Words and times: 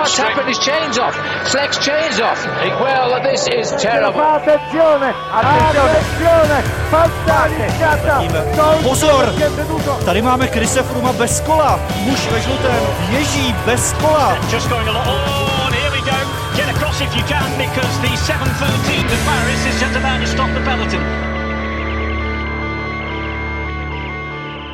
what's 0.00 0.16
happened? 0.16 0.48
His 0.48 0.58
chain's 0.58 0.98
off. 0.98 1.14
Flex 1.52 1.76
chain's 1.78 2.18
off. 2.20 2.40
Well, 2.80 3.20
this 3.22 3.46
is 3.48 3.70
terrible. 3.76 4.20
Attenzione, 4.20 5.14
attenzione, 5.30 6.58
fantasticata. 6.90 8.24
Pozor, 8.82 9.32
tady 10.04 10.22
máme 10.22 10.48
Krise 10.48 10.82
Fruma 10.82 11.12
bez 11.12 11.40
kola. 11.40 11.80
Muž 12.04 12.28
ve 12.32 12.40
žlutém 12.40 12.86
ježí 13.10 13.54
bez 13.66 13.92
kola. 13.92 14.38
Just 14.50 14.68
going 14.68 14.88
along. 14.88 15.06
Oh, 15.06 15.66
and 15.66 15.74
here 15.74 15.90
we 15.90 16.00
go. 16.00 16.16
Get 16.56 16.68
across 16.76 17.00
if 17.00 17.16
you 17.16 17.22
can 17.28 17.50
because 17.58 17.98
the 18.00 18.16
713 18.16 19.08
to 19.08 19.16
Paris 19.24 19.66
is 19.66 19.80
just 19.80 19.96
about 19.96 20.20
to 20.20 20.26
stop 20.26 20.50
the 20.54 20.60
peloton. 20.60 21.30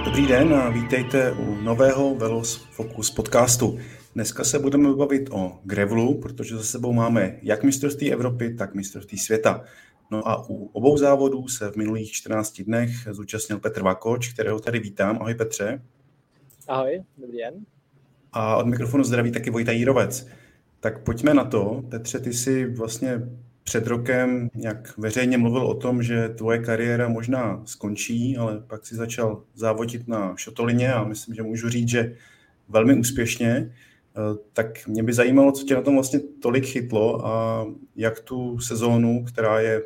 Dobrý 0.05 0.27
den 0.27 0.55
a 0.55 0.69
vítejte 0.69 1.33
u 1.33 1.57
nového 1.61 2.15
Velos 2.15 2.67
Focus 2.71 3.11
podcastu. 3.11 3.79
Dneska 4.17 4.45
se 4.45 4.59
budeme 4.59 4.95
bavit 4.95 5.29
o 5.33 5.59
grevlu, 5.65 6.21
protože 6.21 6.57
za 6.57 6.63
sebou 6.63 6.93
máme 6.93 7.39
jak 7.43 7.63
mistrovství 7.63 8.13
Evropy, 8.13 8.55
tak 8.55 8.75
mistrovství 8.75 9.19
světa. 9.19 9.65
No 10.11 10.29
a 10.29 10.51
u 10.51 10.65
obou 10.67 10.97
závodů 10.97 11.49
se 11.49 11.71
v 11.71 11.77
minulých 11.77 12.13
14 12.13 12.63
dnech 12.63 12.91
zúčastnil 13.11 13.59
Petr 13.59 13.83
Vakoč, 13.83 14.33
kterého 14.33 14.61
tady 14.61 14.79
vítám. 14.79 15.19
Ahoj 15.21 15.35
Petře. 15.35 15.83
Ahoj, 16.69 17.03
dobrý 17.19 17.39
den. 17.39 17.55
A 18.33 18.57
od 18.57 18.67
mikrofonu 18.67 19.05
zdraví 19.05 19.33
taky 19.33 19.51
Vojta 19.51 19.73
Jírovec. 19.73 20.29
Tak 20.81 21.05
pojďme 21.05 21.35
na 21.35 21.45
to. 21.45 21.85
Petře, 21.89 22.19
ty 22.19 22.33
jsi 22.33 22.67
vlastně 22.67 23.23
před 23.65 23.87
rokem 23.87 24.51
jak 24.55 24.99
veřejně 24.99 25.39
mluvil 25.39 25.67
o 25.67 25.75
tom, 25.75 26.03
že 26.03 26.29
tvoje 26.29 26.59
kariéra 26.59 27.09
možná 27.09 27.63
skončí, 27.65 28.37
ale 28.37 28.61
pak 28.67 28.87
si 28.87 28.95
začal 28.95 29.43
závodit 29.55 30.09
na 30.09 30.37
šotolině 30.37 30.93
a 30.93 31.05
myslím, 31.05 31.35
že 31.35 31.43
můžu 31.43 31.69
říct, 31.69 31.89
že 31.89 32.17
velmi 32.69 32.99
úspěšně. 32.99 33.73
Eh, 34.17 34.39
tak 34.53 34.87
mě 34.87 35.03
by 35.03 35.13
zajímalo, 35.13 35.53
co 35.53 35.65
tě 35.65 35.75
na 35.75 35.83
tom 35.83 35.95
vlastně 35.95 36.21
tolik 36.21 36.65
chytlo 36.65 37.27
a 37.27 37.67
jak 37.97 38.21
tu 38.21 38.59
sezónu, 38.59 39.25
která 39.25 39.61
je 39.61 39.83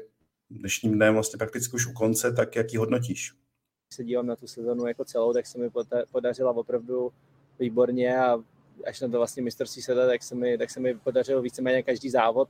dnešním 0.50 0.92
dnem 0.92 1.14
vlastně 1.14 1.38
prakticky 1.38 1.74
už 1.74 1.86
u 1.86 1.92
konce, 1.92 2.32
tak 2.32 2.56
jak 2.56 2.72
ji 2.72 2.78
hodnotíš? 2.78 3.32
Když 3.32 3.96
se 3.96 4.04
dívám 4.04 4.26
na 4.26 4.36
tu 4.36 4.46
sezonu 4.46 4.86
jako 4.86 5.04
celou, 5.04 5.32
tak 5.32 5.46
se 5.46 5.58
mi 5.58 5.70
podařila 6.12 6.50
opravdu 6.50 7.12
výborně 7.58 8.18
a 8.18 8.38
až 8.86 9.00
na 9.00 9.08
to 9.08 9.16
vlastně 9.16 9.42
mistrovství 9.42 9.82
světa, 9.82 10.06
tak 10.06 10.22
se 10.22 10.34
mi, 10.34 10.58
tak 10.58 10.70
se 10.70 10.80
mi 10.80 10.94
podařilo 10.94 11.42
víceméně 11.42 11.82
každý 11.82 12.10
závod 12.10 12.48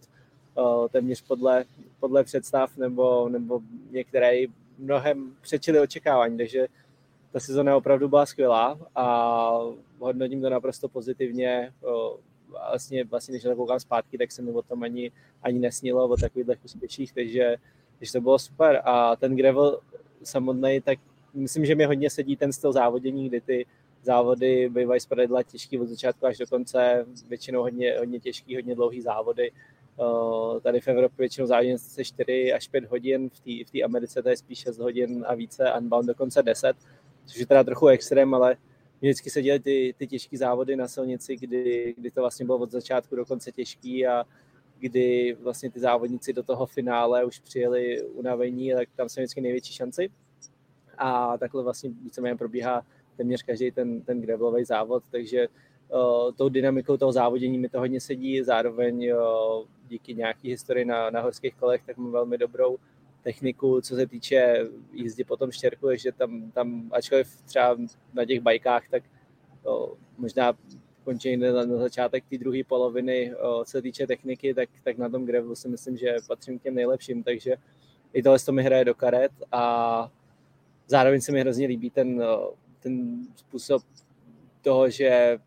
eh, 0.59 0.89
téměř 0.89 1.23
podle, 1.23 1.65
podle 2.01 2.25
představ 2.25 2.77
nebo, 2.77 3.29
nebo 3.29 3.61
některé 3.91 4.33
mnohem 4.79 5.37
přečili 5.41 5.81
očekávání, 5.81 6.39
takže 6.39 6.67
ta 7.33 7.41
sezona 7.41 7.77
opravdu 7.77 8.09
byla 8.09 8.27
skvělá 8.27 8.79
a 8.95 9.59
hodnotím 9.99 10.43
to 10.43 10.51
naprosto 10.51 10.89
pozitivně. 10.89 11.73
Vlastně, 12.49 13.05
vlastně 13.05 13.33
když 13.33 13.45
na 13.45 13.51
to 13.51 13.57
koukám 13.57 13.81
zpátky, 13.81 14.19
tak 14.19 14.33
se 14.33 14.43
mi 14.43 14.51
o 14.51 14.63
tom 14.63 14.83
ani, 14.83 15.13
ani 15.43 15.59
nesnilo, 15.59 16.09
o 16.09 16.17
takových 16.17 16.65
úspěších, 16.65 17.13
takže, 17.13 17.57
takže 17.99 18.13
to 18.13 18.21
bylo 18.21 18.39
super. 18.39 18.83
A 18.85 19.17
ten 19.17 19.37
gravel 19.37 19.81
samotný, 20.23 20.81
tak 20.81 20.99
myslím, 21.35 21.67
že 21.67 21.75
mi 21.75 21.85
hodně 21.85 22.11
sedí 22.11 22.37
ten 22.37 22.53
styl 22.53 22.73
závodění, 22.73 23.29
kdy 23.29 23.41
ty 23.41 23.67
závody 24.03 24.69
bývají 24.69 25.01
zpravidla 25.01 25.43
těžký 25.43 25.79
od 25.79 25.87
začátku 25.87 26.27
až 26.27 26.39
do 26.39 26.47
konce, 26.47 27.07
většinou 27.29 27.61
hodně, 27.61 27.99
hodně 27.99 28.21
těžký, 28.21 28.55
hodně 28.55 28.75
dlouhý 28.75 29.01
závody. 29.01 29.53
Tady 30.63 30.81
v 30.81 30.89
Evropě 30.89 31.17
většinou 31.19 31.47
závodím 31.47 31.79
se 31.79 32.05
4 32.05 32.53
až 32.53 32.69
5 32.69 32.85
hodin, 32.85 33.31
v 33.31 33.41
té 33.41 33.79
v 33.79 33.85
Americe 33.85 34.23
to 34.23 34.29
je 34.29 34.37
spíš 34.37 34.59
6 34.59 34.79
hodin 34.79 35.25
a 35.29 35.35
více, 35.35 35.73
unbound 35.79 36.07
dokonce 36.07 36.43
10 36.43 36.77
což 37.31 37.41
je 37.41 37.47
teda 37.47 37.65
trochu 37.65 37.87
extrém, 37.87 38.35
ale 38.35 38.57
vždycky 39.01 39.31
se 39.31 39.43
dělají 39.43 39.61
ty, 39.61 39.95
ty 39.99 40.07
těžké 40.07 40.37
závody 40.37 40.77
na 40.77 40.89
silnici, 40.89 41.37
kdy, 41.37 41.95
kdy 41.99 42.11
to 42.11 42.21
vlastně 42.21 42.47
bylo 42.47 42.59
od 42.59 42.71
začátku 42.71 43.17
do 43.17 43.27
konce 43.27 43.53
těžký 43.53 44.07
a 44.07 44.25
kdy 44.79 45.37
vlastně 45.41 45.71
ty 45.71 45.81
závodníci 45.81 46.33
do 46.33 46.43
toho 46.43 46.67
finále 46.67 47.25
už 47.25 47.39
přijeli 47.39 48.03
unavení, 48.03 48.73
tak 48.73 48.89
tam 48.97 49.09
jsou 49.09 49.21
vždycky 49.21 49.41
největší 49.41 49.73
šanci. 49.73 50.11
A 50.99 51.39
takhle 51.39 51.63
vlastně 51.63 51.91
víceméně 52.05 52.37
probíhá 52.37 52.83
téměř 53.17 53.43
každý 53.43 53.71
ten, 53.71 54.03
ten 54.03 54.21
gravelový 54.21 54.65
závod, 54.65 55.05
takže 55.11 55.49
uh, 55.49 56.33
tou 56.33 56.49
dynamikou 56.49 56.97
toho 56.97 57.13
závodění 57.13 57.59
mi 57.59 57.69
to 57.69 57.79
hodně 57.79 58.01
sedí, 58.01 58.43
zároveň 58.43 59.13
uh, 59.13 59.65
díky 59.89 60.15
nějaký 60.15 60.51
historii 60.51 60.85
na, 60.85 61.11
na 61.11 61.21
horských 61.21 61.55
kolech, 61.55 61.83
tak 61.87 61.97
mám 61.97 62.13
velmi 62.13 62.39
dobrou 62.39 62.79
techniku, 63.23 63.81
co 63.81 63.97
se 63.97 64.07
týče 64.07 64.69
jízdy 64.93 65.25
po 65.25 65.37
tom 65.37 65.51
štěrku, 65.51 65.89
že 65.95 66.13
tam, 66.13 66.51
tam 66.51 66.91
ačkoliv 66.93 67.43
třeba 67.43 67.77
na 68.15 68.25
těch 68.25 68.41
bajkách, 68.41 68.89
tak 68.89 69.03
o, 69.65 69.97
možná 70.19 70.53
končí 71.05 71.37
na, 71.37 71.53
na 71.53 71.77
začátek 71.77 72.25
té 72.31 72.39
druhé 72.39 72.65
poloviny, 72.69 73.35
o, 73.35 73.65
co 73.65 73.71
se 73.71 73.83
týče 73.83 74.07
techniky, 74.07 74.55
tak, 74.55 74.69
tak 74.85 74.99
na 74.99 75.09
tom 75.09 75.27
grevelu 75.27 75.55
si 75.55 75.69
myslím, 75.69 75.97
že 75.97 76.17
patřím 76.29 76.59
k 76.59 76.63
těm 76.63 76.75
nejlepším, 76.75 77.23
takže 77.23 77.57
i 78.13 78.23
tohle 78.23 78.39
to 78.39 78.53
mi 78.53 78.63
hraje 78.63 78.85
do 78.85 78.95
karet 78.95 79.33
a 79.53 80.13
zároveň 80.87 81.21
se 81.21 81.33
mi 81.33 81.41
hrozně 81.41 81.67
líbí 81.67 81.91
ten, 81.91 82.23
ten 82.81 83.19
způsob 83.37 83.83
toho, 84.63 84.91
že 84.91 85.39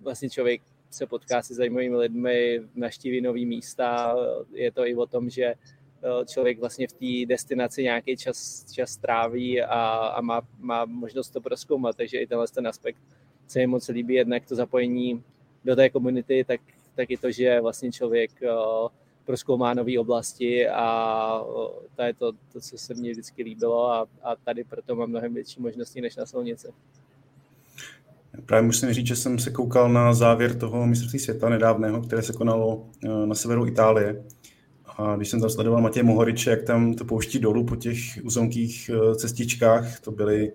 vlastně 0.00 0.30
člověk 0.30 0.62
se 0.90 1.06
potká 1.06 1.42
se 1.42 1.54
zajímavými 1.54 1.96
lidmi, 1.96 2.60
naštíví 2.74 3.20
nový 3.20 3.46
místa, 3.46 4.16
je 4.52 4.72
to 4.72 4.86
i 4.86 4.94
o 4.94 5.06
tom, 5.06 5.30
že 5.30 5.54
člověk 6.26 6.58
vlastně 6.58 6.88
v 6.88 6.92
té 6.92 7.26
destinaci 7.26 7.82
nějaký 7.82 8.16
čas, 8.16 8.64
čas 8.72 8.96
tráví 8.96 9.62
a, 9.62 9.80
a 9.90 10.20
má, 10.20 10.42
má 10.58 10.84
možnost 10.84 11.30
to 11.30 11.40
proskoumat, 11.40 11.96
takže 11.96 12.18
i 12.18 12.26
tenhle 12.26 12.48
ten 12.48 12.66
aspekt 12.66 12.98
se 13.46 13.58
mi 13.58 13.66
moc 13.66 13.88
líbí, 13.88 14.14
jednak 14.14 14.46
to 14.46 14.54
zapojení 14.54 15.22
do 15.64 15.76
té 15.76 15.90
komunity, 15.90 16.44
tak, 16.44 16.60
tak 16.94 17.10
i 17.10 17.16
to, 17.16 17.30
že 17.30 17.60
vlastně 17.60 17.92
člověk 17.92 18.30
uh, 18.42 18.88
proskoumá 19.26 19.74
nové 19.74 19.98
oblasti 19.98 20.68
a 20.68 21.42
uh, 21.42 21.68
to 21.96 22.02
je 22.02 22.14
to, 22.14 22.32
to, 22.32 22.60
co 22.60 22.78
se 22.78 22.94
mně 22.94 23.10
vždycky 23.10 23.42
líbilo 23.42 23.90
a, 23.92 24.06
a 24.22 24.36
tady 24.36 24.64
proto 24.64 24.96
mám 24.96 25.08
mnohem 25.08 25.34
větší 25.34 25.62
možnosti 25.62 26.00
než 26.00 26.16
na 26.16 26.26
silnici. 26.26 26.68
Právě 28.46 28.66
musím 28.66 28.92
říct, 28.92 29.06
že 29.06 29.16
jsem 29.16 29.38
se 29.38 29.50
koukal 29.50 29.88
na 29.88 30.14
závěr 30.14 30.58
toho 30.58 30.86
mistrovství 30.86 31.18
světa 31.18 31.48
nedávného, 31.48 32.02
které 32.02 32.22
se 32.22 32.32
konalo 32.32 32.86
na 33.24 33.34
severu 33.34 33.66
Itálie. 33.66 34.24
A 34.98 35.16
když 35.16 35.28
jsem 35.28 35.40
tam 35.40 35.50
sledoval 35.50 35.80
Matěje 35.80 36.04
Mohoriče, 36.04 36.50
jak 36.50 36.62
tam 36.62 36.94
to 36.94 37.04
pouští 37.04 37.38
dolů 37.38 37.64
po 37.64 37.76
těch 37.76 37.98
uzonkých 38.22 38.90
eh, 38.94 39.14
cestičkách, 39.14 40.00
to 40.00 40.10
byly 40.10 40.52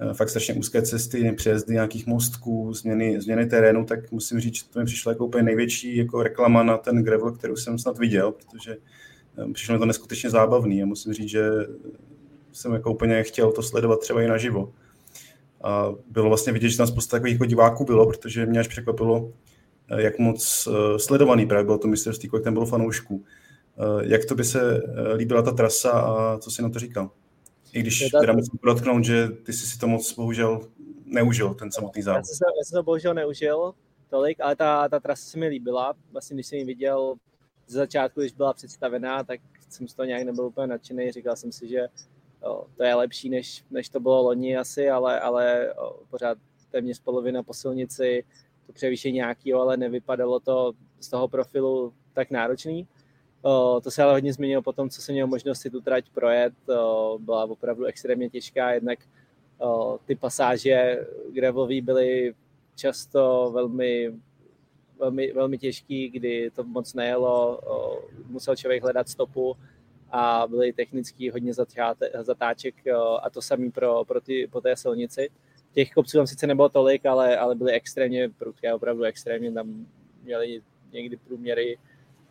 eh, 0.00 0.14
fakt 0.14 0.28
strašně 0.28 0.54
úzké 0.54 0.82
cesty, 0.82 1.32
přejezdy 1.32 1.74
nějakých 1.74 2.06
mostků, 2.06 2.74
změny, 2.74 3.20
změny 3.20 3.46
terénu, 3.46 3.84
tak 3.84 4.12
musím 4.12 4.40
říct, 4.40 4.54
že 4.54 4.62
to 4.70 4.78
mi 4.78 4.84
přišlo 4.84 5.12
jako 5.12 5.26
úplně 5.26 5.42
největší 5.42 5.96
jako 5.96 6.22
reklama 6.22 6.62
na 6.62 6.76
ten 6.76 7.02
gravel, 7.02 7.32
kterou 7.32 7.56
jsem 7.56 7.78
snad 7.78 7.98
viděl, 7.98 8.32
protože 8.32 8.76
eh, 9.38 9.52
přišlo 9.52 9.72
mi 9.72 9.78
to 9.78 9.86
neskutečně 9.86 10.30
zábavný 10.30 10.82
a 10.82 10.86
musím 10.86 11.12
říct, 11.12 11.28
že 11.28 11.50
jsem 12.52 12.72
jako 12.72 12.92
úplně 12.92 13.22
chtěl 13.22 13.52
to 13.52 13.62
sledovat 13.62 14.00
třeba 14.00 14.22
i 14.22 14.28
naživo. 14.28 14.72
A 15.64 15.92
bylo 16.10 16.28
vlastně 16.28 16.52
vidět, 16.52 16.68
že 16.68 16.76
tam 16.76 16.86
spousta 16.86 17.16
takových 17.16 17.34
jako 17.34 17.44
diváků 17.44 17.84
bylo, 17.84 18.06
protože 18.06 18.46
mě 18.46 18.60
až 18.60 18.68
překvapilo, 18.68 19.32
jak 19.96 20.18
moc 20.18 20.68
sledovaný 20.96 21.46
právě 21.46 21.64
bylo 21.64 21.78
to 21.78 21.88
mistrovství, 21.88 22.28
kolik 22.28 22.44
tam 22.44 22.54
bylo 22.54 22.66
fanoušků. 22.66 23.24
Eh, 23.80 24.02
jak 24.02 24.24
to 24.24 24.34
by 24.34 24.44
se 24.44 24.76
eh, 24.76 25.12
líbila 25.12 25.42
ta 25.42 25.52
trasa 25.52 25.90
a 25.90 26.38
co 26.38 26.50
si 26.50 26.62
na 26.62 26.68
to 26.68 26.78
říkal? 26.78 27.10
I 27.72 27.80
když 27.80 28.08
teda 28.20 28.32
musím 28.32 28.58
podotknout, 28.58 29.04
že 29.04 29.28
ty 29.28 29.52
jsi 29.52 29.66
si 29.66 29.78
to 29.78 29.88
moc 29.88 30.14
bohužel 30.14 30.60
neužil, 31.04 31.54
ten 31.54 31.72
samotný 31.72 32.02
závod. 32.02 32.18
Já 32.18 32.22
jsem, 32.22 32.48
já 32.58 32.64
jsem 32.64 32.76
to 32.76 32.82
bohužel 32.82 33.14
neužil 33.14 33.74
tolik, 34.10 34.40
ale 34.40 34.56
ta, 34.56 34.88
ta 34.88 35.00
trasa 35.00 35.30
se 35.30 35.38
mi 35.38 35.48
líbila. 35.48 35.94
Vlastně, 36.12 36.34
když 36.34 36.46
jsem 36.46 36.58
ji 36.58 36.64
viděl 36.64 37.14
ze 37.66 37.78
začátku, 37.78 38.20
když 38.20 38.32
byla 38.32 38.52
představená, 38.52 39.24
tak 39.24 39.40
jsem 39.68 39.88
z 39.88 39.94
toho 39.94 40.06
nějak 40.06 40.22
nebyl 40.22 40.44
úplně 40.44 40.66
nadšený. 40.66 41.12
Říkal 41.12 41.36
jsem 41.36 41.52
si, 41.52 41.68
že 41.68 41.88
o, 42.42 42.66
to 42.76 42.84
je 42.84 42.94
lepší, 42.94 43.30
než, 43.30 43.64
než 43.70 43.88
to 43.88 44.00
bylo 44.00 44.22
loni 44.22 44.56
asi, 44.56 44.90
ale, 44.90 45.20
ale 45.20 45.74
o, 45.74 46.00
pořád 46.10 46.38
téměř 46.70 47.00
polovina 47.00 47.42
po 47.42 47.54
silnici, 47.54 48.24
to 48.66 48.72
převýšení 48.72 49.14
nějakého, 49.14 49.60
ale 49.60 49.76
nevypadalo 49.76 50.40
to 50.40 50.72
z 51.00 51.08
toho 51.08 51.28
profilu 51.28 51.94
tak 52.12 52.30
náročný. 52.30 52.88
To 53.82 53.90
se 53.90 54.02
ale 54.02 54.12
hodně 54.12 54.32
změnilo 54.32 54.62
po 54.62 54.72
tom, 54.72 54.90
co 54.90 55.02
jsem 55.02 55.12
měl 55.12 55.26
možnost 55.26 55.60
si 55.60 55.70
tu 55.70 55.80
trať 55.80 56.04
projet. 56.10 56.54
Byla 57.18 57.44
opravdu 57.44 57.84
extrémně 57.84 58.30
těžká, 58.30 58.72
jednak 58.72 58.98
ty 60.04 60.14
pasáže 60.14 61.06
gravelové 61.32 61.80
byly 61.80 62.34
často 62.76 63.50
velmi, 63.54 64.12
velmi, 64.98 65.32
velmi 65.32 65.58
těžký, 65.58 66.08
kdy 66.08 66.50
to 66.50 66.64
moc 66.64 66.94
nejelo, 66.94 67.60
musel 68.28 68.56
člověk 68.56 68.82
hledat 68.82 69.08
stopu 69.08 69.56
a 70.10 70.46
byly 70.46 70.72
technický 70.72 71.30
hodně 71.30 71.52
zatáček 72.22 72.74
a 73.22 73.30
to 73.30 73.42
samý 73.42 73.70
pro, 73.70 74.04
pro 74.04 74.20
ty, 74.20 74.48
po 74.52 74.60
té 74.60 74.76
silnici. 74.76 75.30
Těch 75.72 75.90
kopců 75.90 76.16
tam 76.16 76.26
sice 76.26 76.46
nebylo 76.46 76.68
tolik, 76.68 77.06
ale, 77.06 77.36
ale 77.36 77.54
byly 77.54 77.72
extrémně 77.72 78.28
prudké, 78.28 78.74
opravdu 78.74 79.02
extrémně, 79.02 79.52
tam 79.52 79.86
měli 80.22 80.62
někdy 80.92 81.16
průměry 81.16 81.78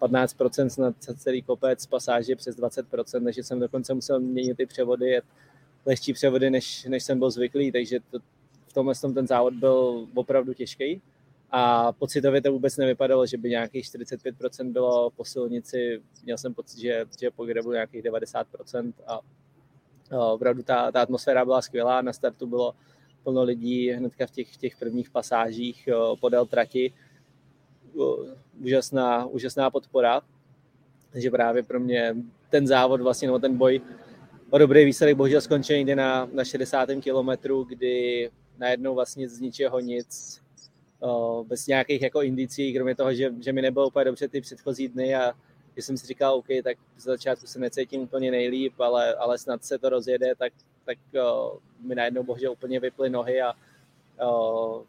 15% 0.01 0.81
na 0.81 0.93
celý 1.15 1.41
kopec, 1.41 1.85
pasáže 1.85 2.35
přes 2.35 2.57
20%, 2.57 3.23
takže 3.23 3.43
jsem 3.43 3.59
dokonce 3.59 3.93
musel 3.93 4.19
měnit 4.19 4.57
ty 4.57 4.65
převody, 4.65 5.21
lehčí 5.85 6.13
převody, 6.13 6.49
než, 6.49 6.85
než 6.85 7.03
jsem 7.03 7.19
byl 7.19 7.31
zvyklý, 7.31 7.71
takže 7.71 7.99
to, 8.11 8.19
v 8.67 8.73
tomhle 8.73 8.95
tom 8.95 9.13
ten 9.13 9.27
závod 9.27 9.53
byl 9.53 10.07
opravdu 10.13 10.53
těžký. 10.53 11.01
a 11.51 11.91
pocitově 11.91 12.41
to 12.41 12.51
vůbec 12.51 12.77
nevypadalo, 12.77 13.25
že 13.25 13.37
by 13.37 13.49
nějakých 13.49 13.85
45% 13.85 14.71
bylo 14.71 15.09
po 15.09 15.25
silnici. 15.25 16.01
Měl 16.23 16.37
jsem 16.37 16.53
pocit, 16.53 16.79
že, 16.79 17.05
že 17.19 17.31
po 17.31 17.45
bylo 17.45 17.73
nějakých 17.73 18.03
90% 18.03 18.93
a 19.07 19.19
opravdu 20.17 20.63
ta, 20.63 20.91
ta 20.91 21.01
atmosféra 21.01 21.45
byla 21.45 21.61
skvělá. 21.61 22.01
Na 22.01 22.13
startu 22.13 22.47
bylo 22.47 22.75
plno 23.23 23.43
lidí 23.43 23.91
hnedka 23.91 24.27
v 24.27 24.31
těch, 24.31 24.57
těch 24.57 24.77
prvních 24.77 25.09
pasážích 25.09 25.89
podél 26.19 26.45
trati. 26.45 26.93
Úžasná, 28.59 29.25
úžasná 29.25 29.69
podpora. 29.69 30.21
Takže 31.11 31.31
právě 31.31 31.63
pro 31.63 31.79
mě 31.79 32.15
ten 32.49 32.67
závod, 32.67 33.01
vlastně, 33.01 33.27
nebo 33.27 33.39
ten 33.39 33.57
boj 33.57 33.81
o 34.49 34.57
dobrý 34.57 34.85
výsledek 34.85 35.17
bohužel 35.17 35.41
skončil 35.41 35.77
někde 35.77 35.95
na, 35.95 36.29
na 36.33 36.45
60. 36.45 36.89
kilometru, 37.01 37.63
kdy 37.63 38.29
najednou 38.57 38.95
vlastně 38.95 39.29
z 39.29 39.39
ničeho 39.39 39.79
nic 39.79 40.41
o, 40.99 41.43
bez 41.47 41.67
nějakých 41.67 42.01
jako 42.01 42.21
indicí, 42.21 42.73
kromě 42.73 42.95
toho, 42.95 43.13
že, 43.13 43.33
že 43.39 43.53
mi 43.53 43.61
nebylo 43.61 43.87
úplně 43.87 44.05
dobře 44.05 44.27
ty 44.27 44.41
předchozí 44.41 44.87
dny 44.87 45.15
a 45.15 45.33
že 45.75 45.81
jsem 45.81 45.97
si 45.97 46.07
říkal, 46.07 46.35
OK, 46.35 46.47
tak 46.63 46.77
z 46.97 47.03
začátku 47.03 47.47
se 47.47 47.59
necítím 47.59 48.01
úplně 48.01 48.31
nejlíp, 48.31 48.79
ale, 48.79 49.15
ale 49.15 49.37
snad 49.37 49.63
se 49.63 49.77
to 49.77 49.89
rozjede, 49.89 50.35
tak, 50.35 50.53
tak 50.85 50.97
o, 51.23 51.57
mi 51.79 51.95
najednou 51.95 52.23
bohužel 52.23 52.51
úplně 52.51 52.79
vyply 52.79 53.09
nohy 53.09 53.41
a 53.41 53.53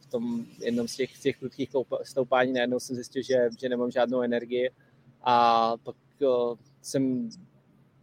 v 0.01 0.07
tom 0.11 0.45
jednom 0.59 0.89
z 0.89 0.97
těch, 0.97 1.19
těch 1.19 1.39
prudkých 1.39 1.71
stoupání 2.03 2.53
najednou 2.53 2.81
jsem 2.81 2.97
zjistil, 2.97 3.23
že, 3.23 3.49
že 3.61 3.69
nemám 3.69 3.91
žádnou 3.91 4.23
energii. 4.23 4.71
A 5.23 5.77
pak 5.77 5.97
o, 6.27 6.59
jsem 6.83 7.31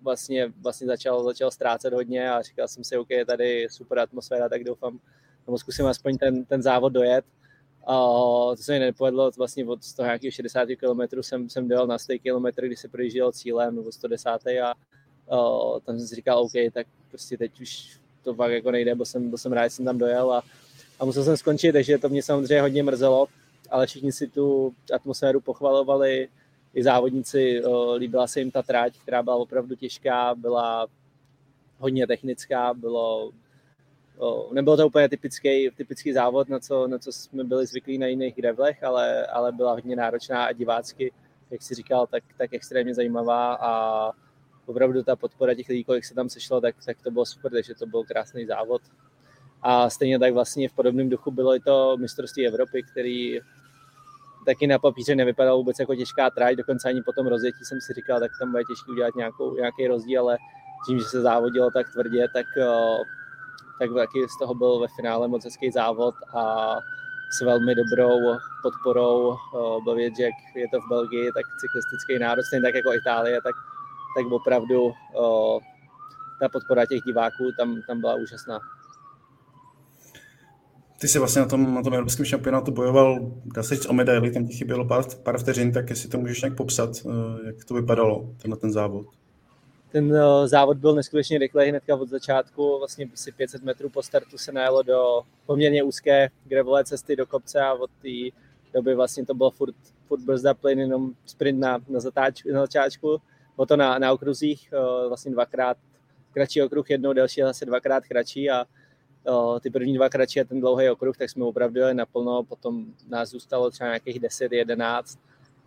vlastně, 0.01 0.53
vlastně 0.62 0.88
začal, 0.88 1.24
začal 1.24 1.51
ztrácet 1.51 1.94
hodně 1.94 2.31
a 2.31 2.41
říkal 2.41 2.68
jsem 2.68 2.83
si, 2.83 2.97
OK, 2.97 3.09
je 3.09 3.25
tady 3.25 3.68
super 3.71 4.00
atmosféra, 4.00 4.50
tak 4.50 4.63
doufám, 4.63 5.00
nebo 5.47 5.57
zkusím 5.57 5.85
aspoň 5.85 6.18
ten, 6.18 6.45
ten 6.45 6.62
závod 6.62 6.94
dojet. 6.94 7.25
A 7.88 7.94
to 8.56 8.57
se 8.57 8.73
mi 8.73 8.80
nepovedlo, 8.80 9.31
vlastně 9.38 9.65
od 9.65 9.94
toho 9.94 10.06
nějakého 10.06 10.31
60 10.31 10.65
km 10.65 11.21
jsem, 11.21 11.50
jsem 11.50 11.68
dojel 11.68 11.88
na 11.88 11.97
100 11.97 12.13
km, 12.13 12.45
kdy 12.62 12.75
se 12.75 12.88
projížděl 12.88 13.31
cílem, 13.31 13.75
nebo 13.75 13.91
110 13.91 14.30
a, 14.30 14.69
a 14.69 14.75
tam 15.80 16.00
jsem 16.00 16.07
si 16.07 16.15
říkal, 16.15 16.39
OK, 16.39 16.51
tak 16.73 16.88
prostě 17.09 17.38
teď 17.38 17.62
už 17.62 18.00
to 18.23 18.33
fakt 18.33 18.51
jako 18.51 18.71
nejde, 18.71 18.95
bo 18.95 19.06
jsem, 19.06 19.30
bo 19.30 19.38
jsem 19.38 19.53
rád, 19.53 19.69
jsem 19.69 19.85
tam 19.85 19.97
dojel. 19.97 20.31
A, 20.33 20.44
a 20.99 21.05
musel 21.05 21.23
jsem 21.23 21.38
skončit, 21.38 21.71
takže 21.71 21.97
to 21.97 22.09
mě 22.09 22.23
samozřejmě 22.23 22.61
hodně 22.61 22.83
mrzelo, 22.83 23.27
ale 23.69 23.88
všichni 23.88 24.11
si 24.11 24.27
tu 24.27 24.73
atmosféru 24.94 25.41
pochvalovali, 25.41 26.29
i 26.73 26.83
závodníci, 26.83 27.61
líbila 27.95 28.27
se 28.27 28.39
jim 28.39 28.51
ta 28.51 28.61
tráť, 28.61 28.97
která 28.99 29.23
byla 29.23 29.35
opravdu 29.35 29.75
těžká, 29.75 30.35
byla 30.35 30.88
hodně 31.77 32.07
technická, 32.07 32.73
bylo, 32.73 33.31
nebylo 34.51 34.77
to 34.77 34.88
úplně 34.88 35.09
typický, 35.09 35.69
typický 35.71 36.13
závod, 36.13 36.49
na 36.49 36.59
co, 36.59 36.88
na 36.88 36.97
co 36.97 37.11
jsme 37.11 37.44
byli 37.44 37.65
zvyklí 37.65 37.97
na 37.97 38.07
jiných 38.07 38.35
gravelech, 38.35 38.83
ale, 38.83 39.25
ale 39.25 39.51
byla 39.51 39.71
hodně 39.71 39.95
náročná 39.95 40.45
a 40.45 40.51
divácky, 40.51 41.11
jak 41.51 41.61
si 41.61 41.75
říkal, 41.75 42.07
tak, 42.07 42.23
tak 42.38 42.53
extrémně 42.53 42.94
zajímavá 42.94 43.53
a 43.53 44.11
opravdu 44.65 45.03
ta 45.03 45.15
podpora 45.15 45.53
těch 45.53 45.69
lidí, 45.69 45.83
kolik 45.83 46.05
se 46.05 46.13
tam 46.13 46.29
sešlo, 46.29 46.61
tak, 46.61 46.75
tak 46.85 46.97
to 47.01 47.11
bylo 47.11 47.25
super, 47.25 47.51
takže 47.51 47.75
to 47.75 47.85
byl 47.85 48.03
krásný 48.03 48.45
závod. 48.45 48.81
A 49.62 49.89
stejně 49.89 50.19
tak 50.19 50.33
vlastně 50.33 50.69
v 50.69 50.74
podobném 50.74 51.09
duchu 51.09 51.31
bylo 51.31 51.56
i 51.56 51.59
to 51.59 51.98
mistrovství 51.98 52.48
Evropy, 52.48 52.83
který 52.83 53.39
taky 54.48 54.68
na 54.68 54.80
papíře 54.80 55.15
nevypadalo 55.15 55.57
vůbec 55.57 55.80
jako 55.80 55.95
těžká 55.95 56.30
trať, 56.30 56.56
dokonce 56.56 56.89
ani 56.89 57.01
po 57.01 57.12
tom 57.13 57.27
rozjetí 57.27 57.65
jsem 57.65 57.81
si 57.81 57.94
říkal, 57.94 58.19
tak 58.19 58.31
tam 58.39 58.51
bude 58.51 58.63
těžké 58.63 58.92
udělat 58.92 59.15
nějakou, 59.15 59.56
nějaký 59.56 59.88
rozdíl, 59.88 60.21
ale 60.21 60.38
tím, 60.88 61.00
že 61.00 61.06
se 61.06 61.21
závodilo 61.21 61.71
tak 61.71 61.89
tvrdě, 61.94 62.27
tak, 62.33 62.45
eh, 62.57 62.98
tak 63.80 63.89
taky 63.95 64.27
z 64.36 64.38
toho 64.39 64.56
byl 64.56 64.80
ve 64.80 64.88
finále 64.95 65.27
moc 65.27 65.45
hezký 65.45 65.71
závod 65.71 66.15
a 66.33 66.75
s 67.31 67.42
velmi 67.42 67.75
dobrou 67.75 68.38
podporou. 68.63 69.33
Eh, 69.33 69.81
byl 69.83 69.95
vědět, 69.95 70.15
že 70.18 70.24
jak 70.24 70.33
je 70.56 70.68
to 70.74 70.81
v 70.81 70.89
Belgii, 70.89 71.31
tak 71.31 71.45
cyklistický 71.62 72.19
národ, 72.19 72.44
stejně 72.44 72.63
tak 72.63 72.75
jako 72.75 72.94
Itálie, 72.94 73.42
tak, 73.42 73.56
tak 74.18 74.31
opravdu 74.31 74.92
eh, 74.92 75.59
ta 76.39 76.50
podpora 76.50 76.86
těch 76.86 77.01
diváků 77.01 77.51
tam, 77.57 77.81
tam 77.88 78.01
byla 78.01 78.15
úžasná. 78.15 78.59
Ty 80.99 81.07
jsi 81.07 81.19
vlastně 81.19 81.41
na 81.41 81.47
tom, 81.47 81.75
na 81.75 81.83
tom 81.83 81.94
evropském 81.94 82.25
šampionátu 82.25 82.71
bojoval, 82.71 83.31
dá 83.45 83.63
se 83.63 83.75
říct 83.75 83.89
o 83.89 83.94
medaili, 83.94 84.31
tam 84.31 84.47
ti 84.47 84.53
chybělo 84.53 84.85
pár, 84.85 85.03
pár 85.23 85.38
vteřin, 85.38 85.71
tak 85.71 85.89
jestli 85.89 86.09
to 86.09 86.17
můžeš 86.17 86.41
nějak 86.41 86.55
popsat, 86.55 86.89
eh, 87.05 87.47
jak 87.47 87.65
to 87.65 87.73
vypadalo, 87.73 88.29
tenhle 88.41 88.57
ten 88.57 88.71
závod. 88.71 89.05
Ten 89.91 90.11
uh, 90.11 90.45
závod 90.45 90.77
byl 90.77 90.95
neskutečně 90.95 91.38
rychlý 91.38 91.69
hnedka 91.69 91.95
od 91.95 92.09
začátku, 92.09 92.77
vlastně 92.79 93.09
si 93.15 93.31
500 93.31 93.63
metrů 93.63 93.89
po 93.89 94.03
startu 94.03 94.38
se 94.38 94.51
najelo 94.51 94.83
do 94.83 95.21
poměrně 95.45 95.83
úzké 95.83 96.29
gravelové 96.45 96.83
cesty 96.83 97.15
do 97.15 97.25
kopce 97.25 97.61
a 97.61 97.73
od 97.73 97.89
té 98.01 98.38
doby 98.73 98.95
vlastně 98.95 99.25
to 99.25 99.33
bylo 99.33 99.51
furt, 99.51 99.75
furt 100.07 100.19
brzda 100.21 100.53
plyn, 100.53 100.79
jenom 100.79 101.11
sprint 101.25 101.59
na, 101.59 101.79
na, 101.89 101.99
zatáč, 101.99 102.44
na 102.44 102.61
začátku, 102.61 103.17
bylo 103.55 103.65
to 103.65 103.77
na, 103.77 103.99
na 103.99 104.13
okruzích, 104.13 104.69
uh, 104.73 105.07
vlastně 105.07 105.31
dvakrát 105.31 105.77
kratší 106.31 106.61
okruh, 106.61 106.89
jednou 106.89 107.13
delší, 107.13 107.41
zase 107.41 107.65
dvakrát 107.65 108.03
kratší 108.05 108.49
a 108.49 108.65
ty 109.59 109.69
první 109.69 109.94
dva 109.94 110.09
kratší 110.09 110.41
a 110.41 110.44
ten 110.44 110.59
dlouhý 110.59 110.89
okruh, 110.89 111.18
tak 111.18 111.29
jsme 111.29 111.45
opravdu 111.45 111.79
jeli 111.79 111.94
naplno, 111.94 112.44
potom 112.44 112.85
nás 113.07 113.29
zůstalo 113.29 113.71
třeba 113.71 113.89
nějakých 113.89 114.19
10, 114.19 114.51
11 114.51 115.19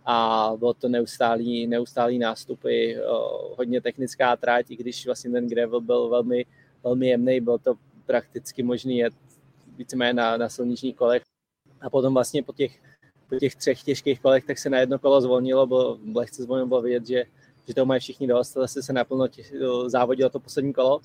a 0.05 0.51
bylo 0.57 0.73
to 0.73 0.89
neustálý, 0.89 1.67
neustálý 1.67 2.19
nástupy, 2.19 2.97
hodně 3.57 3.81
technická 3.81 4.35
tráť, 4.35 4.71
i 4.71 4.75
když 4.75 5.05
vlastně 5.05 5.31
ten 5.31 5.47
gravel 5.47 5.81
byl 5.81 6.09
velmi, 6.09 6.45
velmi 6.83 7.07
jemný, 7.07 7.41
byl 7.41 7.57
to 7.57 7.73
prakticky 8.05 8.63
možný 8.63 8.97
jet 8.97 9.13
víceméně 9.77 10.13
na, 10.13 10.37
na 10.37 10.49
silničních 10.49 10.95
kolech. 10.95 11.21
A 11.81 11.89
potom 11.89 12.13
vlastně 12.13 12.43
po 12.43 12.53
těch, 12.53 12.79
po 13.29 13.35
těch 13.35 13.55
třech 13.55 13.83
těžkých 13.83 14.19
kolech, 14.19 14.45
tak 14.45 14.57
se 14.57 14.69
na 14.69 14.79
jedno 14.79 14.99
kolo 14.99 15.21
zvolnilo, 15.21 15.67
bylo 15.67 15.97
lehce 16.15 16.43
zvolnilo, 16.43 16.67
bylo 16.67 16.81
vidět, 16.81 17.07
že, 17.07 17.23
že 17.67 17.73
to 17.73 17.85
mají 17.85 17.99
všichni 18.01 18.27
dost, 18.27 18.53
zase 18.53 18.83
se 18.83 18.93
naplno 18.93 19.27
těch, 19.27 19.53
závodilo 19.87 20.29
to 20.29 20.39
poslední 20.39 20.73
kolo 20.73 21.01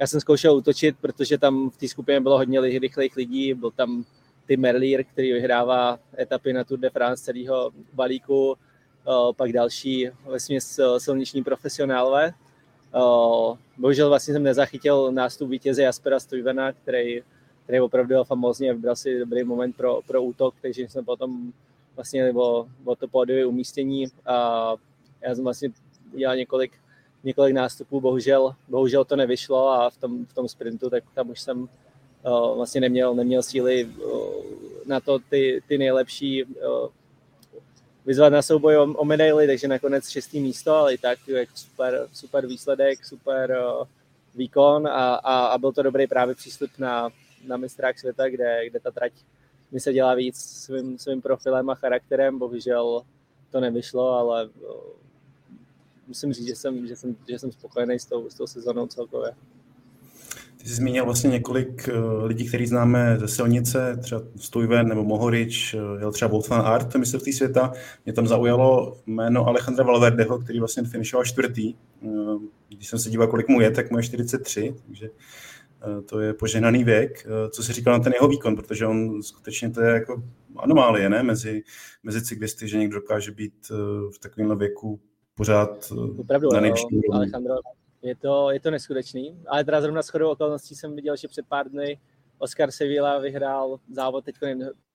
já 0.00 0.06
jsem 0.06 0.20
zkoušel 0.20 0.56
útočit, 0.56 0.96
protože 1.00 1.38
tam 1.38 1.70
v 1.70 1.76
té 1.76 1.88
skupině 1.88 2.20
bylo 2.20 2.36
hodně 2.36 2.60
rychlých 2.60 3.16
lidí, 3.16 3.54
byl 3.54 3.70
tam 3.70 4.04
ty 4.46 4.56
Merlier, 4.56 5.04
který 5.04 5.32
vyhrává 5.32 5.98
etapy 6.18 6.52
na 6.52 6.64
Tour 6.64 6.78
de 6.78 6.90
France 6.90 7.24
celého 7.24 7.70
balíku, 7.92 8.56
pak 9.36 9.52
další 9.52 10.10
směs 10.36 10.80
silniční 10.98 11.44
profesionálové. 11.44 12.32
Bohužel 13.78 14.08
vlastně 14.08 14.34
jsem 14.34 14.42
nezachytil 14.42 15.12
nástup 15.12 15.50
vítěze 15.50 15.82
Jaspera 15.82 16.20
Stuyvena, 16.20 16.72
který, 16.72 17.22
který 17.64 17.80
opravdu 17.80 18.08
byl 18.08 18.24
famózně, 18.24 18.74
vybral 18.74 18.96
si 18.96 19.18
dobrý 19.18 19.44
moment 19.44 19.76
pro, 19.76 20.00
pro 20.06 20.22
útok, 20.22 20.54
takže 20.62 20.82
jsem 20.88 21.04
potom 21.04 21.52
vlastně 21.96 22.32
o, 22.32 22.68
o 22.84 22.96
to 22.96 23.08
pódiové 23.08 23.46
umístění. 23.46 24.06
A 24.26 24.74
já 25.22 25.34
jsem 25.34 25.44
vlastně 25.44 25.68
udělal 26.12 26.36
několik 26.36 26.72
několik 27.24 27.54
nástupů, 27.54 28.00
bohužel, 28.00 28.54
bohužel 28.68 29.04
to 29.04 29.16
nevyšlo 29.16 29.68
a 29.68 29.90
v 29.90 29.96
tom, 29.96 30.26
v 30.26 30.32
tom 30.34 30.48
sprintu, 30.48 30.90
tak 30.90 31.04
tam 31.14 31.30
už 31.30 31.40
jsem 31.40 31.60
uh, 31.60 32.56
vlastně 32.56 32.80
neměl, 32.80 33.14
neměl 33.14 33.42
síly 33.42 33.84
uh, 33.84 34.32
na 34.86 35.00
to 35.00 35.18
ty, 35.18 35.62
ty 35.68 35.78
nejlepší 35.78 36.44
uh, 36.44 36.88
vyzvat 38.06 38.32
na 38.32 38.42
souboj 38.42 38.76
o, 38.76 38.82
o 38.82 39.04
medaily, 39.04 39.46
takže 39.46 39.68
nakonec 39.68 40.08
šestý 40.08 40.40
místo, 40.40 40.74
ale 40.74 40.94
i 40.94 40.98
tak 40.98 41.18
jako 41.28 41.52
super, 41.54 42.08
super 42.12 42.46
výsledek, 42.46 43.04
super 43.04 43.58
uh, 43.80 43.86
výkon 44.34 44.86
a, 44.86 45.14
a, 45.14 45.46
a, 45.46 45.58
byl 45.58 45.72
to 45.72 45.82
dobrý 45.82 46.06
právě 46.06 46.34
přístup 46.34 46.70
na, 46.78 47.08
na 47.46 47.56
mistrák 47.56 47.98
světa, 47.98 48.28
kde, 48.28 48.68
kde 48.70 48.80
ta 48.80 48.90
trať 48.90 49.12
mi 49.72 49.80
se 49.80 49.92
dělá 49.92 50.14
víc 50.14 50.36
svým, 50.36 50.98
svým 50.98 51.22
profilem 51.22 51.70
a 51.70 51.74
charakterem, 51.74 52.38
bohužel 52.38 53.02
to 53.50 53.60
nevyšlo, 53.60 54.10
ale 54.10 54.46
uh, 54.46 54.74
musím 56.08 56.32
říct, 56.32 56.46
že 56.46 56.56
jsem, 56.56 56.86
že 56.86 56.96
jsem, 56.96 57.16
že 57.28 57.38
jsem 57.38 57.52
spokojený 57.52 57.98
s 57.98 58.06
tou, 58.06 58.30
s 58.30 58.34
tou 58.34 58.46
sezónou 58.46 58.86
celkově. 58.86 59.30
Ty 60.56 60.68
jsi 60.68 60.74
zmínil 60.74 61.04
vlastně 61.04 61.30
několik 61.30 61.88
uh, 61.88 62.24
lidí, 62.24 62.48
který 62.48 62.66
známe 62.66 63.18
ze 63.18 63.28
silnice, 63.28 63.98
třeba 64.02 64.22
Stuyven 64.36 64.88
nebo 64.88 65.04
Mohorič, 65.04 65.74
uh, 65.74 66.00
jel 66.00 66.12
třeba 66.12 66.30
Wolfgang 66.30 66.66
Art, 66.66 66.94
mistrovství 66.94 67.32
světa. 67.32 67.72
Mě 68.04 68.12
tam 68.12 68.26
zaujalo 68.26 68.96
jméno 69.06 69.46
Alejandra 69.46 69.84
Valverdeho, 69.84 70.38
který 70.38 70.58
vlastně 70.58 70.82
finišoval 70.82 71.24
čtvrtý. 71.24 71.74
Uh, 72.00 72.42
když 72.68 72.88
jsem 72.88 72.98
se 72.98 73.10
díval, 73.10 73.28
kolik 73.28 73.48
mu 73.48 73.60
je, 73.60 73.70
tak 73.70 73.90
mu 73.90 73.96
je 73.96 74.02
43, 74.02 74.74
takže 74.86 75.10
to 76.06 76.20
je 76.20 76.34
poženaný 76.34 76.84
věk. 76.84 77.26
Co 77.50 77.62
se 77.62 77.72
říkal 77.72 77.98
na 77.98 78.04
ten 78.04 78.12
jeho 78.12 78.28
výkon, 78.28 78.56
protože 78.56 78.86
on 78.86 79.22
skutečně 79.22 79.70
to 79.70 79.80
je 79.80 79.94
jako 79.94 80.22
anomálie, 80.56 81.08
ne? 81.08 81.22
Mezi, 81.22 81.62
mezi 82.02 82.24
cyklisty, 82.24 82.68
že 82.68 82.78
někdo 82.78 82.94
dokáže 82.94 83.30
být 83.32 83.70
v 84.14 84.18
takovémhle 84.20 84.56
věku 84.56 85.00
pořád 85.38 85.92
eh, 85.92 86.20
Opravdu, 86.20 86.48
na 86.52 86.60
nejvyšší 86.60 86.86
Alejandro, 87.12 87.54
je 88.02 88.16
to, 88.16 88.50
je 88.50 88.60
to 88.60 88.70
neskutečný, 88.70 89.38
ale 89.46 89.64
teda 89.64 89.80
zrovna 89.80 90.02
s 90.02 90.08
chodou 90.08 90.30
okolností 90.30 90.74
jsem 90.74 90.96
viděl, 90.96 91.16
že 91.16 91.28
před 91.28 91.46
pár 91.46 91.68
dny 91.68 91.98
Oscar 92.38 92.70
Sevilla 92.70 93.18
vyhrál 93.18 93.78
závod 93.92 94.24
teď 94.24 94.34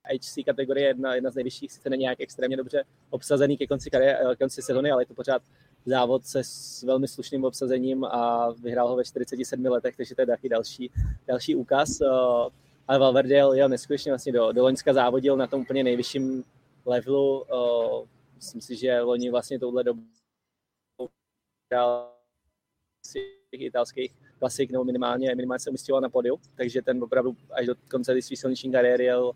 HC 0.04 0.46
kategorie 0.46 0.88
jedna, 0.88 1.16
jedna 1.16 1.32
z 1.32 1.36
nejvyšších, 1.36 1.72
sice 1.72 1.90
není 1.90 2.02
nějak 2.02 2.22
extrémně 2.22 2.58
dobře 2.58 2.84
obsazený 3.10 3.58
ke 3.58 3.68
konci, 3.68 3.90
kariéry, 3.90 4.18
ke 4.30 4.36
konci 4.36 4.62
sezony, 4.62 4.92
ale 4.92 5.02
je 5.02 5.06
to 5.06 5.14
pořád 5.14 5.42
závod 5.86 6.26
se 6.26 6.44
s 6.44 6.84
velmi 6.84 7.08
slušným 7.08 7.44
obsazením 7.44 8.04
a 8.04 8.52
vyhrál 8.52 8.88
ho 8.88 8.96
ve 8.96 9.04
47 9.04 9.66
letech, 9.66 9.98
takže 9.98 10.16
to 10.16 10.22
je 10.22 10.28
taky 10.28 10.50
další, 10.50 10.92
další 11.28 11.56
úkaz. 11.56 12.02
Eh, 12.02 12.08
ale 12.88 13.00
Valverde 13.00 13.36
jel, 13.36 13.70
neskutečně 13.70 14.12
vlastně 14.12 14.34
do, 14.34 14.52
do 14.52 14.64
Loňska 14.64 14.94
závodil 14.94 15.38
na 15.38 15.48
tom 15.48 15.62
úplně 15.62 15.84
nejvyšším 15.84 16.44
levelu. 16.86 17.46
Myslím 18.36 18.62
si, 18.62 18.76
že 18.76 19.02
loni 19.02 19.32
vlastně 19.32 19.60
touhle 19.60 19.84
dobu 19.84 20.02
těch 23.52 23.62
italských 23.62 24.12
klasik, 24.40 24.72
nebo 24.72 24.84
minimálně, 24.84 25.36
minimálně 25.36 25.60
se 25.60 25.70
umístěval 25.70 26.02
na 26.02 26.10
podiu, 26.10 26.40
takže 26.56 26.82
ten 26.82 27.04
opravdu 27.04 27.36
až 27.52 27.66
do 27.66 27.76
konce 27.92 28.22
své 28.22 28.38
silniční 28.38 28.72
kariéry 28.72 29.06
jel, 29.06 29.32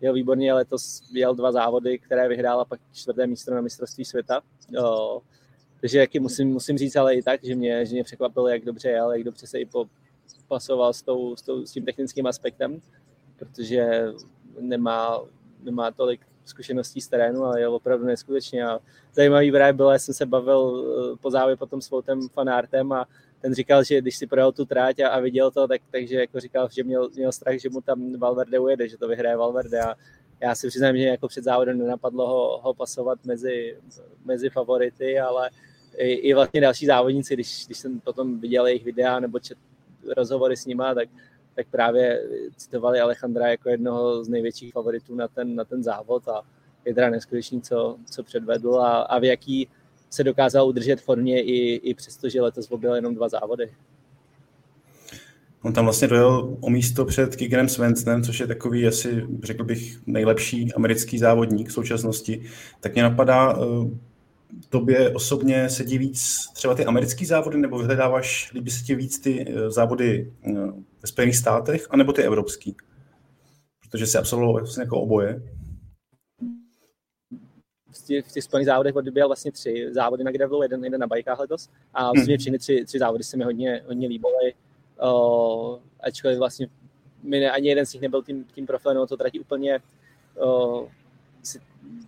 jel 0.00 0.14
výborně, 0.14 0.54
letos 0.54 1.02
jel 1.12 1.34
dva 1.34 1.52
závody, 1.52 1.98
které 1.98 2.28
vyhrál 2.28 2.60
a 2.60 2.64
pak 2.64 2.80
čtvrté 2.92 3.26
místo 3.26 3.54
na 3.54 3.60
mistrovství 3.60 4.04
světa. 4.04 4.42
O, 4.84 5.22
takže 5.80 5.98
jaký 5.98 6.20
musím, 6.20 6.48
musím 6.48 6.78
říct 6.78 6.96
ale 6.96 7.14
i 7.14 7.22
tak, 7.22 7.44
že 7.44 7.54
mě, 7.54 7.86
že 7.86 7.92
mě 7.92 8.04
překvapilo, 8.04 8.48
jak 8.48 8.64
dobře 8.64 8.88
jel, 8.88 9.12
jak 9.12 9.24
dobře 9.24 9.46
se 9.46 9.60
i 9.60 9.68
pasoval 10.48 10.92
s, 10.92 11.02
tou, 11.02 11.36
s, 11.36 11.42
tou, 11.42 11.66
s 11.66 11.72
tím 11.72 11.84
technickým 11.84 12.26
aspektem, 12.26 12.82
protože 13.36 14.12
nemá, 14.60 15.20
nemá 15.62 15.90
tolik 15.90 16.20
zkušeností 16.48 17.00
z 17.00 17.08
terénu, 17.08 17.44
ale 17.44 17.60
je 17.60 17.68
opravdu 17.68 18.06
neskutečně. 18.06 18.66
A 18.66 18.78
zajímavý 19.14 19.52
právě 19.52 19.72
bylo, 19.72 19.92
jsem 19.92 20.14
se 20.14 20.26
bavil 20.26 20.84
eh, 21.12 21.16
po 21.20 21.30
závěr 21.30 21.58
potom 21.58 21.80
s 21.80 21.90
Voltem 21.90 22.28
fanártem 22.28 22.92
a 22.92 23.06
ten 23.40 23.54
říkal, 23.54 23.84
že 23.84 24.00
když 24.00 24.16
si 24.16 24.26
projel 24.26 24.52
tu 24.52 24.64
tráť 24.64 25.00
a, 25.00 25.08
a 25.08 25.20
viděl 25.20 25.50
to, 25.50 25.68
tak, 25.68 25.80
takže 25.90 26.20
jako 26.20 26.40
říkal, 26.40 26.68
že 26.72 26.84
měl, 26.84 27.08
měl 27.14 27.32
strach, 27.32 27.58
že 27.58 27.70
mu 27.70 27.80
tam 27.80 28.18
Valverde 28.18 28.58
ujede, 28.58 28.88
že 28.88 28.98
to 28.98 29.08
vyhraje 29.08 29.36
Valverde 29.36 29.80
a 29.80 29.94
já 30.40 30.54
si 30.54 30.68
přiznám, 30.68 30.96
že 30.96 31.02
jako 31.02 31.28
před 31.28 31.44
závodem 31.44 31.78
nenapadlo 31.78 32.26
ho, 32.28 32.60
ho 32.62 32.74
pasovat 32.74 33.18
mezi, 33.24 33.76
mezi 34.24 34.50
favority, 34.50 35.20
ale 35.20 35.50
i, 35.96 36.12
i 36.12 36.34
vlastně 36.34 36.60
další 36.60 36.86
závodníci, 36.86 37.34
když, 37.34 37.66
když 37.66 37.78
jsem 37.78 38.00
potom 38.00 38.40
viděl 38.40 38.66
jejich 38.66 38.84
videa 38.84 39.20
nebo 39.20 39.38
čet 39.38 39.58
rozhovory 40.16 40.56
s 40.56 40.66
nima, 40.66 40.94
tak, 40.94 41.08
tak 41.58 41.66
právě 41.70 42.22
citovali 42.56 43.00
Alejandra 43.00 43.48
jako 43.48 43.68
jednoho 43.68 44.24
z 44.24 44.28
největších 44.28 44.72
favoritů 44.72 45.14
na 45.14 45.28
ten, 45.28 45.54
na 45.54 45.64
ten 45.64 45.82
závod 45.82 46.28
a 46.28 46.42
je 46.84 46.94
teda 46.94 47.10
neskutečný, 47.10 47.62
co, 47.62 47.98
co 48.10 48.22
předvedl 48.22 48.80
a, 48.80 49.02
a 49.02 49.18
v 49.18 49.24
jaký 49.24 49.68
se 50.10 50.24
dokázal 50.24 50.68
udržet 50.68 51.00
formě 51.00 51.42
i, 51.42 51.74
i 51.74 51.94
přesto, 51.94 52.28
že 52.28 52.42
letos 52.42 52.68
byl 52.68 52.94
jenom 52.94 53.14
dva 53.14 53.28
závody. 53.28 53.70
On 55.62 55.72
tam 55.72 55.84
vlastně 55.84 56.08
dojel 56.08 56.56
o 56.60 56.70
místo 56.70 57.04
před 57.04 57.36
Kigenem 57.36 57.68
Svensenem, 57.68 58.22
což 58.22 58.40
je 58.40 58.46
takový 58.46 58.86
asi, 58.86 59.26
řekl 59.42 59.64
bych, 59.64 59.98
nejlepší 60.06 60.72
americký 60.72 61.18
závodník 61.18 61.68
v 61.68 61.72
současnosti. 61.72 62.42
Tak 62.80 62.94
mě 62.94 63.02
napadá, 63.02 63.52
eh, 63.52 63.98
tobě 64.68 65.14
osobně 65.14 65.68
sedí 65.68 65.98
víc 65.98 66.48
třeba 66.52 66.74
ty 66.74 66.84
americké 66.84 67.26
závody, 67.26 67.58
nebo 67.58 67.78
vyhledáváš, 67.78 68.52
líbí 68.54 68.70
se 68.70 68.84
ti 68.84 68.94
víc 68.94 69.18
ty 69.20 69.44
eh, 69.48 69.70
závody 69.70 70.32
eh, 70.46 70.52
ve 71.02 71.08
Spojených 71.08 71.36
státech, 71.36 71.86
anebo 71.90 72.12
ty 72.12 72.22
evropský? 72.22 72.76
Protože 73.80 74.06
se 74.06 74.18
absolvoval 74.18 74.54
vlastně 74.54 74.82
jako 74.82 75.00
oboje. 75.00 75.42
V 77.92 78.06
těch, 78.06 78.42
Spojených 78.44 78.66
závodech 78.66 78.96
odběl 78.96 79.28
vlastně 79.28 79.52
tři 79.52 79.88
závody 79.90 80.24
na 80.24 80.30
gravelu, 80.30 80.62
jeden, 80.62 80.84
jeden 80.84 81.00
na 81.00 81.06
bajkách 81.06 81.38
letos 81.38 81.68
a 81.94 82.12
vlastně 82.12 82.34
hmm. 82.34 82.38
všechny 82.38 82.58
tři, 82.58 82.84
tři 82.84 82.98
závody 82.98 83.24
se 83.24 83.36
mi 83.36 83.44
hodně, 83.44 83.82
hodně 83.86 84.08
líbily. 84.08 84.54
Uh, 85.02 85.78
ačkoliv 86.00 86.38
vlastně 86.38 86.68
mi 87.22 87.40
ne, 87.40 87.50
ani 87.50 87.68
jeden 87.68 87.86
z 87.86 87.92
nich 87.92 88.02
nebyl 88.02 88.22
tím, 88.22 88.44
tím 88.54 88.66
profilem, 88.66 88.96
no 88.96 89.06
to 89.06 89.16
tratí 89.16 89.40
úplně 89.40 89.78
uh, 90.34 90.88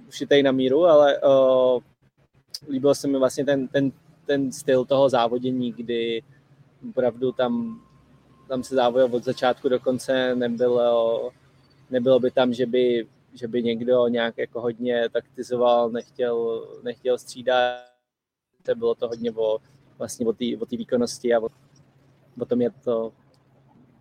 ušitej 0.08 0.42
na 0.42 0.52
míru, 0.52 0.84
ale 0.84 1.18
uh, 1.18 1.82
líbil 2.70 2.94
se 2.94 3.08
mi 3.08 3.18
vlastně 3.18 3.44
ten, 3.44 3.68
ten, 3.68 3.92
ten 4.26 4.52
styl 4.52 4.84
toho 4.84 5.08
závodění, 5.08 5.72
kdy 5.72 6.22
opravdu 6.90 7.32
tam, 7.32 7.82
tam 8.48 8.62
se 8.62 8.74
závodil 8.74 9.16
od 9.16 9.24
začátku 9.24 9.68
do 9.68 9.80
konce, 9.80 10.34
nebylo, 10.34 11.30
nebylo 11.90 12.20
by 12.20 12.30
tam, 12.30 12.52
že 12.52 12.66
by, 12.66 13.06
že 13.34 13.48
by 13.48 13.62
někdo 13.62 14.08
nějak 14.08 14.38
jako 14.38 14.60
hodně 14.60 15.08
taktizoval, 15.08 15.90
nechtěl, 15.90 16.66
nechtěl 16.82 17.18
střídat, 17.18 17.74
to 18.62 18.74
bylo 18.74 18.94
to 18.94 19.08
hodně 19.08 19.30
o, 19.30 19.58
vlastně 19.98 20.26
o 20.26 20.32
té 20.32 20.44
o 20.60 20.66
výkonnosti 20.76 21.34
a 21.34 21.40
o, 21.40 21.48
o 22.40 22.44
tom 22.44 22.60
je 22.60 22.70
to 22.70 23.12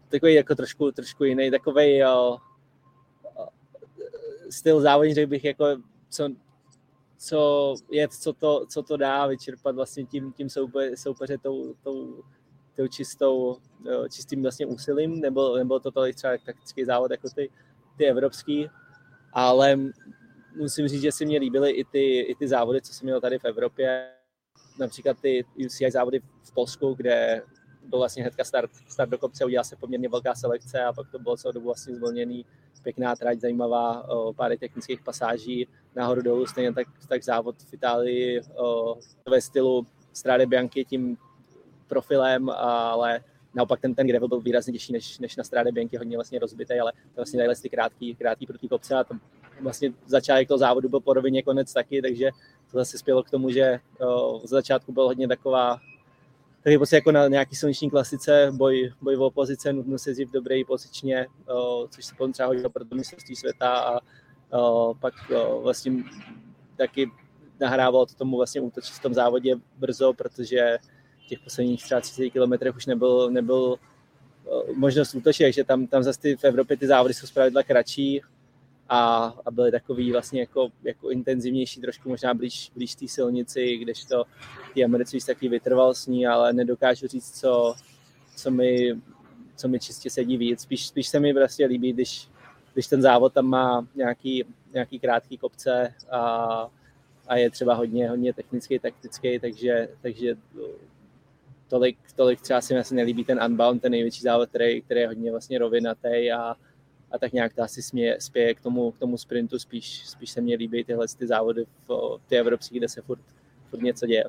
takový 0.09 0.33
jako 0.33 0.55
trošku, 0.55 0.91
trošku 0.91 1.23
jiný, 1.23 1.51
takový 1.51 2.03
styl 4.49 4.81
závodní, 4.81 5.13
řekl 5.13 5.29
bych, 5.29 5.45
jako 5.45 5.65
co 6.09 6.29
co 7.19 7.75
je, 7.91 8.07
co 8.07 8.33
to, 8.33 8.65
co 8.65 8.83
to 8.83 8.97
dá 8.97 9.27
vyčerpat 9.27 9.75
vlastně 9.75 10.05
tím, 10.05 10.33
tím 10.33 10.49
soupe, 10.49 10.97
soupeře 10.97 11.37
tou, 11.37 11.73
tou, 11.83 12.23
tou 12.75 12.87
čistou, 12.87 13.57
čistým 14.09 14.41
vlastně 14.41 14.65
úsilím, 14.65 15.19
nebo, 15.19 15.57
nebo 15.57 15.79
to 15.79 15.91
tolik 15.91 16.15
třeba 16.15 16.33
taktický 16.45 16.85
závod 16.85 17.11
jako 17.11 17.29
ty, 17.29 17.49
ty 17.97 18.05
evropský, 18.05 18.69
ale 19.33 19.79
musím 20.55 20.87
říct, 20.87 21.01
že 21.01 21.11
si 21.11 21.25
mě 21.25 21.39
líbily 21.39 21.71
i 21.71 21.85
ty, 21.85 22.19
i 22.19 22.35
ty 22.35 22.47
závody, 22.47 22.81
co 22.81 22.93
jsem 22.93 23.05
měl 23.05 23.21
tady 23.21 23.39
v 23.39 23.45
Evropě, 23.45 24.09
například 24.79 25.19
ty 25.19 25.45
UCI 25.65 25.91
závody 25.91 26.19
v 26.43 26.53
Polsku, 26.53 26.93
kde 26.93 27.41
byl 27.89 27.99
vlastně 27.99 28.23
hnedka 28.23 28.43
start, 28.43 28.71
start 28.87 29.11
do 29.11 29.17
kopce, 29.17 29.45
udělala 29.45 29.63
se 29.63 29.75
poměrně 29.75 30.09
velká 30.09 30.35
selekce 30.35 30.83
a 30.83 30.93
pak 30.93 31.11
to 31.11 31.19
bylo 31.19 31.37
celou 31.37 31.51
dobu 31.51 31.65
vlastně 31.65 31.95
zvolněný 31.95 32.45
pěkná 32.83 33.15
trať, 33.15 33.39
zajímavá, 33.39 34.09
o, 34.09 34.33
pár 34.33 34.57
technických 34.57 35.01
pasáží, 35.01 35.67
nahoru 35.95 36.21
dolů, 36.21 36.45
stejně 36.45 36.73
tak, 36.73 36.87
tak 37.07 37.23
závod 37.23 37.55
v 37.61 37.73
Itálii 37.73 38.41
o, 38.55 38.95
ve 39.29 39.41
stylu 39.41 39.87
Strade 40.13 40.45
Bianchi 40.45 40.85
tím 40.85 41.17
profilem, 41.87 42.49
ale 42.49 43.19
naopak 43.53 43.79
ten, 43.79 43.95
ten 43.95 44.07
gravel 44.07 44.27
byl 44.27 44.41
výrazně 44.41 44.73
těžší 44.73 44.93
než, 44.93 45.19
než 45.19 45.35
na 45.35 45.43
Strade 45.43 45.71
Bianchi, 45.71 45.97
hodně 45.97 46.17
vlastně 46.17 46.39
rozbitý, 46.39 46.79
ale 46.79 46.91
to 46.91 47.15
vlastně 47.15 47.45
tady 47.45 47.55
ty 47.61 47.69
krátký, 47.69 48.15
krátký 48.15 48.45
proti 48.45 48.67
kopce 48.67 48.95
a 48.95 49.03
to 49.03 49.13
vlastně 49.61 49.93
začátek 50.05 50.47
toho 50.47 50.57
závodu 50.57 50.89
byl 50.89 50.99
po 50.99 51.13
rovině 51.13 51.43
konec 51.43 51.73
taky, 51.73 52.01
takže 52.01 52.29
to 52.71 52.77
zase 52.77 52.97
spělo 52.97 53.23
k 53.23 53.29
tomu, 53.29 53.49
že 53.49 53.79
o, 53.99 54.39
z 54.43 54.49
začátku 54.49 54.91
byl 54.91 55.03
hodně 55.03 55.27
taková 55.27 55.79
takže 56.63 56.77
prostě 56.77 56.95
jako 56.95 57.11
na 57.11 57.27
nějaký 57.27 57.55
silniční 57.55 57.89
klasice, 57.89 58.51
boj, 58.51 58.93
boj 59.01 59.17
o 59.17 59.31
pozice, 59.31 59.73
nutno 59.73 59.97
se 59.97 60.13
v 60.13 60.31
dobré 60.31 60.61
pozičně, 60.67 61.27
o, 61.47 61.87
což 61.89 62.05
se 62.05 62.15
potom 62.15 62.33
třeba 62.33 62.47
hodilo 62.47 62.69
pro 62.69 62.85
mistrovství 62.93 63.35
světa 63.35 63.69
a 63.69 63.99
o, 64.57 64.93
pak 64.99 65.13
o, 65.35 65.61
vlastně 65.61 65.93
taky 66.77 67.11
nahrával 67.59 68.05
to 68.05 68.13
tomu 68.13 68.37
vlastně 68.37 68.61
útočit 68.61 68.93
v 68.93 69.01
tom 69.01 69.13
závodě 69.13 69.55
brzo, 69.77 70.13
protože 70.13 70.77
v 71.25 71.27
těch 71.27 71.39
posledních 71.39 71.83
třeba 71.83 72.01
30 72.01 72.29
kilometrech 72.29 72.75
už 72.75 72.85
nebyl, 72.85 73.31
nebyl 73.31 73.77
možnost 74.75 75.15
útočit, 75.15 75.43
takže 75.43 75.63
tam, 75.63 75.87
tam 75.87 76.03
zase 76.03 76.19
ty, 76.19 76.35
v 76.35 76.43
Evropě 76.43 76.77
ty 76.77 76.87
závody 76.87 77.13
jsou 77.13 77.27
zpravidla 77.27 77.63
kratší, 77.63 78.21
a, 78.89 79.33
a 79.45 79.51
byly 79.51 79.71
takový 79.71 80.11
vlastně 80.11 80.39
jako, 80.39 80.69
jako 80.83 81.09
intenzivnější, 81.09 81.81
trošku 81.81 82.09
možná 82.09 82.33
blíž, 82.33 82.71
blíž 82.75 82.95
té 82.95 83.07
silnici, 83.07 83.77
kdežto 83.77 84.23
ty 84.73 84.83
Americi 84.83 85.19
jsou 85.19 85.27
takový 85.27 85.49
vytrvalostní, 85.49 86.27
ale 86.27 86.53
nedokážu 86.53 87.07
říct, 87.07 87.39
co, 87.39 87.75
co 88.35 88.51
mi, 88.51 89.01
co 89.55 89.67
mi 89.67 89.79
čistě 89.79 90.09
sedí 90.09 90.37
víc. 90.37 90.61
Spíš, 90.61 90.87
spíš 90.87 91.07
se 91.07 91.19
mi 91.19 91.33
vlastně 91.33 91.65
líbí, 91.65 91.93
když, 91.93 92.27
když 92.73 92.87
ten 92.87 93.01
závod 93.01 93.33
tam 93.33 93.45
má 93.45 93.87
nějaký, 93.95 94.45
nějaký 94.73 94.99
krátký 94.99 95.37
kopce 95.37 95.93
a, 96.11 96.67
a 97.27 97.35
je 97.35 97.49
třeba 97.49 97.73
hodně, 97.73 98.09
hodně 98.09 98.33
technický, 98.33 98.79
taktický, 98.79 99.39
takže, 99.39 99.89
takže 100.01 100.35
tolik, 101.67 101.97
tolik 102.15 102.41
třeba 102.41 102.61
si 102.61 102.73
mi 102.73 102.79
asi 102.79 102.95
nelíbí 102.95 103.25
ten 103.25 103.43
Unbound, 103.45 103.81
ten 103.81 103.91
největší 103.91 104.21
závod, 104.21 104.49
který, 104.49 104.81
který 104.81 104.99
je 104.99 105.07
hodně 105.07 105.31
vlastně 105.31 105.59
rovinatý 105.59 106.31
a, 106.31 106.55
a 107.11 107.17
tak 107.17 107.33
nějak 107.33 107.53
to 107.53 107.61
asi 107.63 107.81
směje, 107.81 108.17
spěje 108.19 108.53
k 108.53 108.61
tomu, 108.61 108.91
k 108.91 108.97
tomu 108.97 109.17
sprintu, 109.17 109.59
spíš, 109.59 110.07
spíš 110.07 110.31
se 110.31 110.41
mně 110.41 110.55
líbí 110.55 110.83
tyhle 110.83 111.05
ty 111.17 111.27
závody 111.27 111.65
v 111.87 112.19
ty 112.27 112.37
evropské, 112.37 112.77
kde 112.77 112.89
se 112.89 113.01
furt, 113.01 113.21
furt 113.69 113.81
něco 113.81 114.05
děje. 114.05 114.23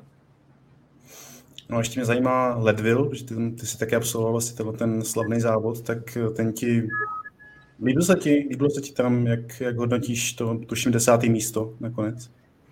No 1.69 1.77
a 1.77 1.79
ještě 1.79 1.99
mě 1.99 2.05
zajímá 2.05 2.55
Ledville, 2.57 3.15
že 3.15 3.25
ty, 3.25 3.35
ty 3.59 3.65
jsi 3.65 3.77
taky 3.77 3.95
absolvoval 3.95 4.31
vlastně 4.31 4.57
tenhle 4.57 4.77
ten 4.77 5.03
slavný 5.03 5.41
závod, 5.41 5.81
tak 5.81 6.17
ten 6.35 6.53
ti 6.53 6.87
líbil 7.83 8.01
se 8.03 8.15
ti, 8.15 8.47
líbilo 8.49 8.69
se 8.69 8.81
ti 8.81 8.93
tam, 8.93 9.27
jak, 9.27 9.61
jak 9.61 9.77
hodnotíš 9.77 10.33
to, 10.33 10.59
tuším, 10.67 10.91
desátý 10.91 11.29
místo 11.29 11.73
nakonec? 11.79 12.29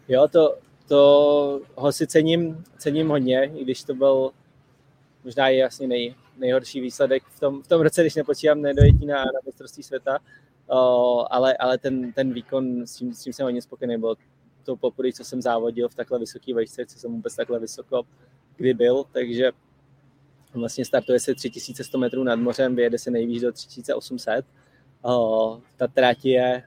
Jo, 0.07 0.27
to, 0.31 0.57
to 0.87 1.61
ho 1.75 1.91
si 1.91 2.07
cením, 2.07 2.63
cením 2.77 3.09
hodně, 3.09 3.51
i 3.55 3.63
když 3.63 3.83
to 3.83 3.93
byl 3.93 4.31
možná 5.23 5.49
i 5.49 5.57
jasně 5.57 5.87
nej, 5.87 6.15
nejhorší 6.39 6.81
výsledek 6.81 7.23
v 7.23 7.39
tom, 7.39 7.63
v 7.63 7.67
tom 7.67 7.81
roce, 7.81 8.01
když 8.01 8.15
nepočítám 8.15 8.61
nedojetí 8.61 9.05
na, 9.05 9.17
na 9.17 9.39
mistrovství 9.45 9.83
světa, 9.83 10.19
o, 10.67 11.25
ale, 11.33 11.57
ale 11.57 11.77
ten, 11.77 12.13
ten 12.13 12.33
výkon, 12.33 12.87
s 12.87 12.95
tím, 12.95 13.13
s 13.13 13.23
tím 13.23 13.33
jsem 13.33 13.43
hodně 13.43 13.61
spokojený, 13.61 13.97
byl 13.97 14.15
to 14.63 14.75
poprvé, 14.75 15.13
co 15.13 15.23
jsem 15.23 15.41
závodil 15.41 15.89
v 15.89 15.95
takhle 15.95 16.19
vysoké 16.19 16.53
vejšce, 16.53 16.85
co 16.85 16.99
jsem 16.99 17.11
vůbec 17.11 17.35
takhle 17.35 17.59
vysoko 17.59 18.05
kdy 18.59 18.73
byl, 18.73 19.03
takže 19.11 19.51
vlastně 20.53 20.85
startuje 20.85 21.19
se 21.19 21.35
3100 21.35 21.97
metrů 21.97 22.23
nad 22.23 22.35
mořem, 22.35 22.75
vyjede 22.75 22.97
se 22.97 23.11
nejvíc 23.11 23.41
do 23.41 23.51
3800. 23.51 24.45
O, 25.01 25.61
ta 25.77 25.87
trať 25.87 26.25
je 26.25 26.63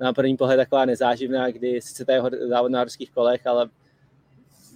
na 0.00 0.12
první 0.12 0.36
pohled 0.36 0.56
taková 0.56 0.84
nezáživná, 0.84 1.50
kdy 1.50 1.80
sice 1.80 2.04
to 2.04 2.12
je 2.12 2.22
závod 2.48 2.72
na 2.72 2.78
horských 2.78 3.10
kolech, 3.10 3.46
ale 3.46 3.68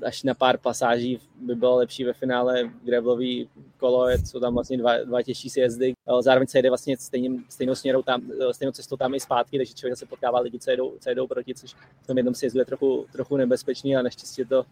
až 0.04 0.22
na 0.22 0.34
pár 0.34 0.58
pasáží 0.58 1.20
by 1.40 1.54
bylo 1.54 1.76
lepší 1.76 2.04
ve 2.04 2.12
finále 2.12 2.70
gravelový 2.84 3.48
kolo, 3.76 4.10
jsou 4.10 4.40
tam 4.40 4.54
vlastně 4.54 4.78
dva, 4.78 4.96
dva 4.98 5.22
těžší 5.22 5.50
sjezdy. 5.50 5.92
Zároveň 6.20 6.46
se 6.46 6.58
jede 6.58 6.70
vlastně 6.70 6.96
stejným, 6.96 7.44
stejnou 7.48 7.74
směrou 7.74 8.02
tam, 8.02 8.22
stejnou 8.52 8.72
cestou 8.72 8.96
tam 8.96 9.14
i 9.14 9.20
zpátky, 9.20 9.58
takže 9.58 9.74
člověk 9.74 9.98
se 9.98 10.06
potkává 10.06 10.40
lidi, 10.40 10.58
co 10.58 10.70
jedou, 10.70 10.94
co 11.00 11.08
jedou 11.08 11.26
proti, 11.26 11.54
což 11.54 11.74
v 12.02 12.06
tom 12.06 12.16
jednom 12.16 12.34
sjezdu 12.34 12.58
je 12.58 12.64
trochu, 12.64 13.06
trochu 13.12 13.36
nebezpečný 13.36 13.96
a 13.96 14.02
naštěstí 14.02 14.44
to 14.44 14.64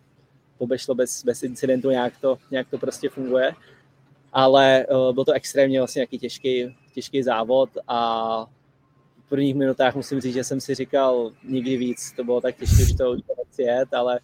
obešlo 0.58 0.94
bez, 0.94 1.24
bez 1.24 1.42
incidentu, 1.42 1.90
nějak 1.90 2.12
to, 2.20 2.38
nějak 2.50 2.70
to 2.70 2.78
prostě 2.78 3.08
funguje. 3.08 3.52
Ale 4.32 4.86
uh, 4.90 5.12
byl 5.14 5.24
to 5.24 5.32
extrémně 5.32 5.80
vlastně 5.80 6.00
nějaký 6.00 6.18
těžký, 6.18 6.76
těžký 6.94 7.22
závod 7.22 7.70
a 7.88 8.46
v 9.26 9.28
prvních 9.28 9.54
minutách 9.54 9.94
musím 9.94 10.20
říct, 10.20 10.34
že 10.34 10.44
jsem 10.44 10.60
si 10.60 10.74
říkal 10.74 11.32
nikdy 11.48 11.76
víc, 11.76 12.12
to 12.16 12.24
bylo 12.24 12.40
tak 12.40 12.56
těžké, 12.56 12.84
že 12.84 12.96
to 12.96 13.10
už 13.10 13.20
jet, 13.58 13.94
ale 13.94 14.20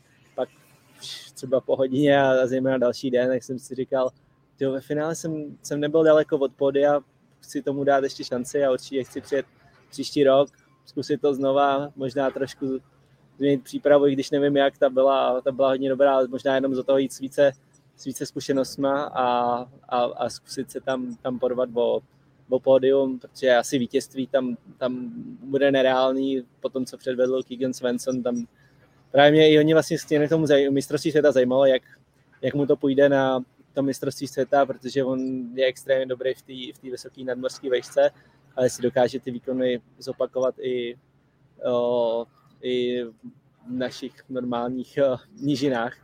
třeba 1.35 1.61
po 1.61 1.77
hodině 1.77 2.23
a 2.23 2.47
zejména 2.47 2.79
další 2.79 3.11
den, 3.11 3.29
tak 3.29 3.43
jsem 3.43 3.59
si 3.59 3.75
říkal, 3.75 4.11
tyjo, 4.57 4.73
ve 4.73 4.81
finále 4.81 5.15
jsem, 5.15 5.59
jsem 5.63 5.81
nebyl 5.81 6.05
daleko 6.05 6.39
od 6.39 6.77
a 6.77 7.01
chci 7.41 7.63
tomu 7.63 7.85
dát 7.85 8.05
ještě 8.05 8.25
šanci 8.25 8.65
a 8.65 8.73
určitě 8.73 9.05
chci 9.05 9.21
přijet 9.21 9.47
příští 9.91 10.25
rok, 10.25 10.49
zkusit 10.85 11.21
to 11.21 11.35
znova, 11.35 11.93
možná 11.97 12.31
trošku 12.31 12.81
změnit 13.37 13.63
přípravu, 13.63 14.07
i 14.07 14.13
když 14.13 14.31
nevím 14.31 14.57
jak, 14.57 14.79
ta 14.79 14.91
byla, 14.91 15.41
ta 15.41 15.53
byla 15.53 15.69
hodně 15.69 15.89
dobrá, 15.89 16.15
ale 16.15 16.29
možná 16.29 16.55
jenom 16.55 16.75
za 16.75 16.83
toho 16.83 16.99
jít 16.99 17.13
s 17.13 17.19
více, 17.19 17.53
s 17.97 18.05
více 18.05 18.27
zkušenostma 18.27 19.03
a, 19.03 19.57
a, 19.89 19.99
a 20.05 20.29
zkusit 20.29 20.71
se 20.71 20.81
tam, 20.81 21.17
tam 21.23 21.39
porvat 21.39 21.69
o, 21.75 22.01
o 22.49 22.61
pódium, 22.61 23.19
protože 23.19 23.57
asi 23.57 23.79
vítězství 23.79 24.27
tam, 24.27 24.57
tam 24.79 25.13
bude 25.45 25.71
nereálný. 25.71 26.43
Po 26.61 26.69
tom, 26.69 26.87
co 26.87 26.99
předvedl 26.99 27.43
Keegan 27.43 27.73
Svensson, 27.73 28.23
tam 28.23 28.47
právě 29.13 29.31
mě 29.31 29.51
i 29.51 29.59
oni 29.59 29.73
vlastně 29.73 29.97
k 30.27 30.29
tomu 30.29 30.47
mistrovství 30.71 31.11
světa 31.11 31.33
zajímalo, 31.33 31.67
jak, 31.67 31.83
jak 32.43 32.55
mu 32.55 32.67
to 32.67 32.77
půjde 32.77 33.09
na 33.09 33.45
to 33.75 33.83
mistrovství 33.83 34.29
světa, 34.29 34.67
protože 34.67 35.05
on 35.05 35.49
je 35.55 35.67
extrémně 35.67 36.07
dobrý 36.07 36.35
v 36.35 36.43
té 36.43 36.79
v 36.81 36.91
vysoké 36.91 37.25
nadmořské 37.25 37.71
vejšce, 37.71 38.11
ale 38.57 38.71
si 38.71 38.83
dokáže 38.83 39.21
ty 39.21 39.31
výkony 39.31 39.81
zopakovat 39.99 40.55
i, 40.59 40.97
o, 41.65 42.27
i 42.63 43.05
v 43.05 43.13
našich 43.69 44.13
normálních 44.29 44.99
o, 45.05 45.19
nížinách. 45.41 45.97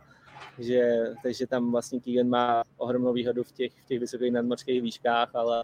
Že, 0.59 1.03
takže 1.23 1.47
tam 1.47 1.71
vlastně 1.71 1.99
Keegan 1.99 2.27
má 2.27 2.63
ohromnou 2.77 3.13
výhodu 3.13 3.43
v 3.43 3.51
těch, 3.51 3.73
v 3.73 3.85
těch 3.85 3.99
vysokých 3.99 4.31
nadmořských 4.31 4.81
výškách, 4.81 5.35
ale 5.35 5.63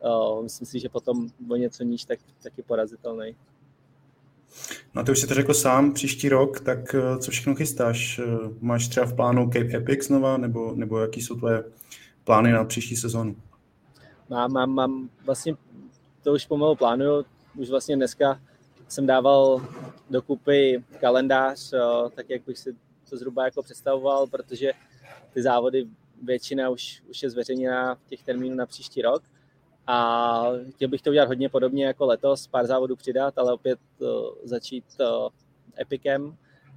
o, 0.00 0.42
myslím 0.42 0.66
si, 0.66 0.80
že 0.80 0.88
potom 0.88 1.28
o 1.50 1.56
něco 1.56 1.84
níž 1.84 2.04
tak, 2.04 2.18
tak 2.42 2.52
je 2.58 2.64
porazitelný. 2.64 3.36
No 4.94 5.04
ty 5.04 5.12
už 5.12 5.18
si 5.20 5.26
to 5.26 5.34
řekl 5.34 5.54
sám, 5.54 5.92
příští 5.92 6.28
rok, 6.28 6.60
tak 6.60 6.94
eh, 6.94 7.18
co 7.18 7.30
všechno 7.30 7.54
chystáš? 7.54 8.18
Eh, 8.18 8.24
máš 8.60 8.88
třeba 8.88 9.06
v 9.06 9.16
plánu 9.16 9.50
Cape 9.50 9.76
Epic 9.76 10.06
znova, 10.06 10.36
nebo, 10.36 10.72
nebo 10.74 10.98
jaký 10.98 11.22
jsou 11.22 11.36
tvoje 11.36 11.64
plány 12.24 12.52
na 12.52 12.64
příští 12.64 12.96
sezonu? 12.96 13.36
Mám, 14.28 14.52
mám, 14.52 14.70
mám, 14.70 15.10
vlastně 15.24 15.54
to 16.22 16.32
už 16.32 16.46
pomalu 16.46 16.76
plánuju, 16.76 17.24
už 17.56 17.70
vlastně 17.70 17.96
dneska 17.96 18.40
jsem 18.88 19.06
dával 19.06 19.66
dokupy 20.10 20.84
kalendář, 21.00 21.72
eh, 21.72 21.78
tak 22.14 22.30
jak 22.30 22.42
bych 22.46 22.58
si 22.58 22.76
to 23.10 23.16
zhruba 23.16 23.44
jako 23.44 23.62
představoval, 23.62 24.26
protože 24.26 24.72
ty 25.34 25.42
závody 25.42 25.86
většina 26.22 26.70
už, 26.70 27.02
už 27.10 27.22
je 27.22 27.30
zveřejněna 27.30 27.98
těch 28.08 28.22
termínů 28.22 28.56
na 28.56 28.66
příští 28.66 29.02
rok 29.02 29.22
a 29.90 30.52
chtěl 30.74 30.88
bych 30.88 31.02
to 31.02 31.10
udělat 31.10 31.28
hodně 31.28 31.48
podobně 31.48 31.86
jako 31.86 32.06
letos, 32.06 32.46
pár 32.46 32.66
závodů 32.66 32.96
přidat, 32.96 33.38
ale 33.38 33.52
opět 33.52 33.78
uh, 33.98 34.08
začít 34.44 34.84
uh, 35.00 35.28
Epicem 35.80 36.36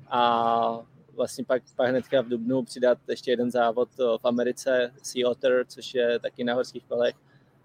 a 0.09 0.79
vlastně 1.15 1.45
pak, 1.45 1.63
pak 1.75 1.89
hnedka 1.89 2.21
v 2.21 2.29
Dubnu 2.29 2.63
přidat 2.63 2.97
ještě 3.09 3.31
jeden 3.31 3.51
závod 3.51 3.89
uh, 3.99 4.17
v 4.17 4.25
Americe, 4.25 4.93
Sea 5.03 5.29
Otter, 5.29 5.65
což 5.67 5.93
je 5.93 6.19
taky 6.19 6.43
na 6.43 6.53
horských 6.53 6.83
kolech 6.83 7.15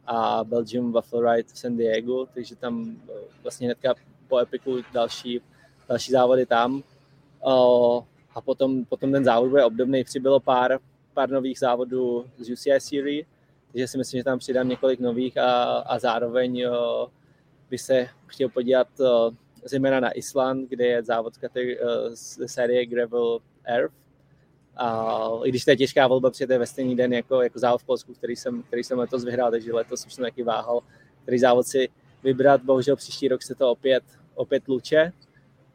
a 0.07 0.45
Belgium 0.45 0.93
Waffle 0.93 1.37
Ride 1.37 1.49
v 1.53 1.59
San 1.59 1.77
Diego, 1.77 2.27
takže 2.35 2.57
tam 2.57 2.97
vlastně 3.43 3.67
hnedka 3.67 3.95
po 4.29 4.39
Epiku 4.39 4.79
další, 4.93 5.41
další 5.89 6.13
závody 6.13 6.47
tam. 6.47 6.83
A 8.35 8.41
potom, 8.41 8.85
potom 8.85 9.13
ten 9.13 9.25
závod 9.25 9.51
bude 9.51 9.65
obdobný, 9.65 10.05
přibylo 10.05 10.41
pár, 10.41 10.79
pár 11.15 11.31
nových 11.31 11.59
závodů 11.59 12.25
z 12.39 12.51
UCI 12.51 12.79
Series, 12.79 13.27
takže 13.77 13.89
si 13.89 13.99
myslím, 13.99 14.21
že 14.21 14.25
tam 14.25 14.39
přidám 14.39 14.69
několik 14.69 15.01
nových 15.01 15.39
a, 15.39 15.63
a 15.79 15.99
zároveň 15.99 16.57
jo, 16.57 17.09
by 17.71 17.79
se 17.79 18.09
chtěl 18.27 18.49
podívat 18.49 18.89
jo, 19.01 19.31
zejména 19.65 20.01
na 20.01 20.11
Island, 20.11 20.69
kde 20.69 20.87
je 20.87 21.03
závod 21.03 21.35
z 22.15 22.39
série 22.47 22.87
Gravel 22.87 23.39
Earth. 23.65 23.95
A 24.77 25.29
i 25.45 25.49
když 25.49 25.65
to 25.65 25.71
je 25.71 25.77
těžká 25.77 26.07
volba, 26.07 26.31
přijete 26.31 26.59
ve 26.59 26.67
stejný 26.67 26.97
den 26.97 27.13
jako, 27.13 27.43
jako 27.43 27.59
závod 27.59 27.81
v 27.81 27.85
Polsku, 27.85 28.15
který 28.15 28.37
jsem, 28.37 28.63
který 28.63 28.85
jsem 28.85 28.99
letos 28.99 29.25
vyhrál, 29.25 29.51
takže 29.51 29.73
letos 29.73 30.07
už 30.07 30.15
jsem 30.15 30.25
taky 30.25 30.43
váhal, 30.43 30.81
který 31.23 31.39
závod 31.39 31.67
si 31.67 31.89
vybrat. 32.23 32.63
Bohužel 32.63 32.97
příští 32.97 33.29
rok 33.29 33.43
se 33.43 33.55
to 33.55 33.71
opět, 33.71 34.05
opět 34.35 34.69
luče. 34.69 35.13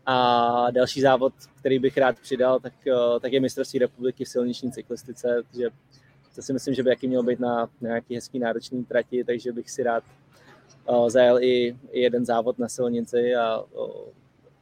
A 0.06 0.72
další 0.72 1.02
závod, 1.02 1.34
který 1.60 1.80
bych 1.80 1.98
rád 1.98 2.20
přidal, 2.20 2.60
tak, 2.60 2.74
tak 3.22 3.34
je 3.34 3.40
mistrovství 3.40 3.80
republiky 3.80 4.26
v 4.26 4.30
silniční 4.30 4.72
cyklistice, 4.72 5.44
že 5.58 5.70
to 6.36 6.41
si 6.41 6.54
myslím, 6.54 6.74
že 6.74 6.84
by 6.84 6.89
jaký 6.89 7.08
mělo 7.08 7.24
být 7.24 7.39
na, 7.39 7.70
nějaký 7.82 8.15
hezký 8.15 8.39
náročný 8.39 8.86
trati, 8.86 9.24
takže 9.24 9.52
bych 9.52 9.70
si 9.70 9.84
rád 9.84 10.04
uh, 10.89 11.10
zajel 11.10 11.44
i, 11.44 11.78
i 11.91 12.02
jeden 12.02 12.26
závod 12.26 12.60
na 12.60 12.70
silnici 12.70 13.36
a 13.36 13.60
uh, 13.60 13.91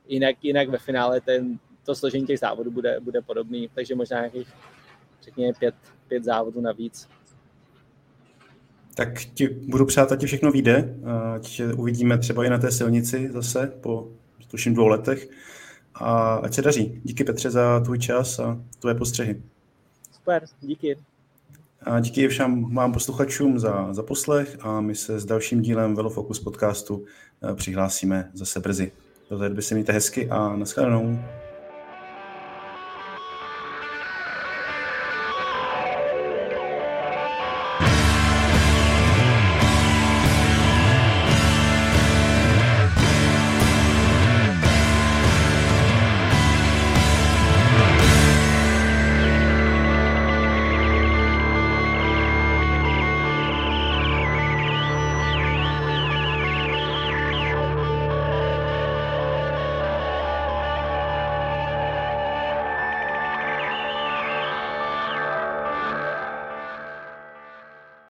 jinak, 0.07 0.35
jinak 0.43 0.69
ve 0.69 0.77
finále 0.77 1.21
ten, 1.21 1.59
to 1.85 1.95
složení 1.95 2.25
těch 2.25 2.39
závodů 2.39 2.71
bude, 2.71 2.99
bude 2.99 3.21
podobný, 3.21 3.69
takže 3.75 3.95
možná 3.95 4.17
nějakých 4.17 4.47
řekněme 5.23 5.53
pět, 5.59 5.75
pět 6.07 6.23
závodů 6.23 6.61
navíc. 6.61 7.07
Tak 8.95 9.19
ti 9.33 9.47
budu 9.47 9.85
přát, 9.85 10.11
ať 10.11 10.19
ti 10.19 10.25
všechno 10.25 10.51
vyjde, 10.51 10.95
ať 11.35 11.61
uvidíme 11.75 12.17
třeba 12.17 12.45
i 12.45 12.49
na 12.49 12.57
té 12.57 12.71
silnici 12.71 13.29
zase 13.31 13.67
po 13.81 14.07
tuším 14.47 14.73
dvou 14.73 14.87
letech. 14.87 15.29
A 15.95 16.33
ať 16.33 16.53
se 16.53 16.61
daří. 16.61 17.01
Díky 17.03 17.23
Petře 17.23 17.51
za 17.51 17.79
tvůj 17.79 17.99
čas 17.99 18.39
a 18.39 18.63
tvoje 18.79 18.95
postřehy. 18.95 19.41
Super, 20.11 20.45
díky. 20.61 20.97
A 21.83 21.99
díky 21.99 22.27
všem 22.27 22.75
vám 22.75 22.93
posluchačům 22.93 23.59
za, 23.59 23.93
za 23.93 24.03
poslech 24.03 24.57
a 24.59 24.81
my 24.81 24.95
se 24.95 25.19
s 25.19 25.25
dalším 25.25 25.61
dílem 25.61 25.95
Velofocus 25.95 26.39
podcastu 26.39 27.05
eh, 27.51 27.55
přihlásíme 27.55 28.29
zase 28.33 28.59
brzy. 28.59 28.91
Do 29.29 29.39
té 29.39 29.49
doby 29.49 29.61
se 29.61 29.75
mějte 29.75 29.93
hezky 29.93 30.29
a 30.29 30.55
nashledanou. 30.55 31.19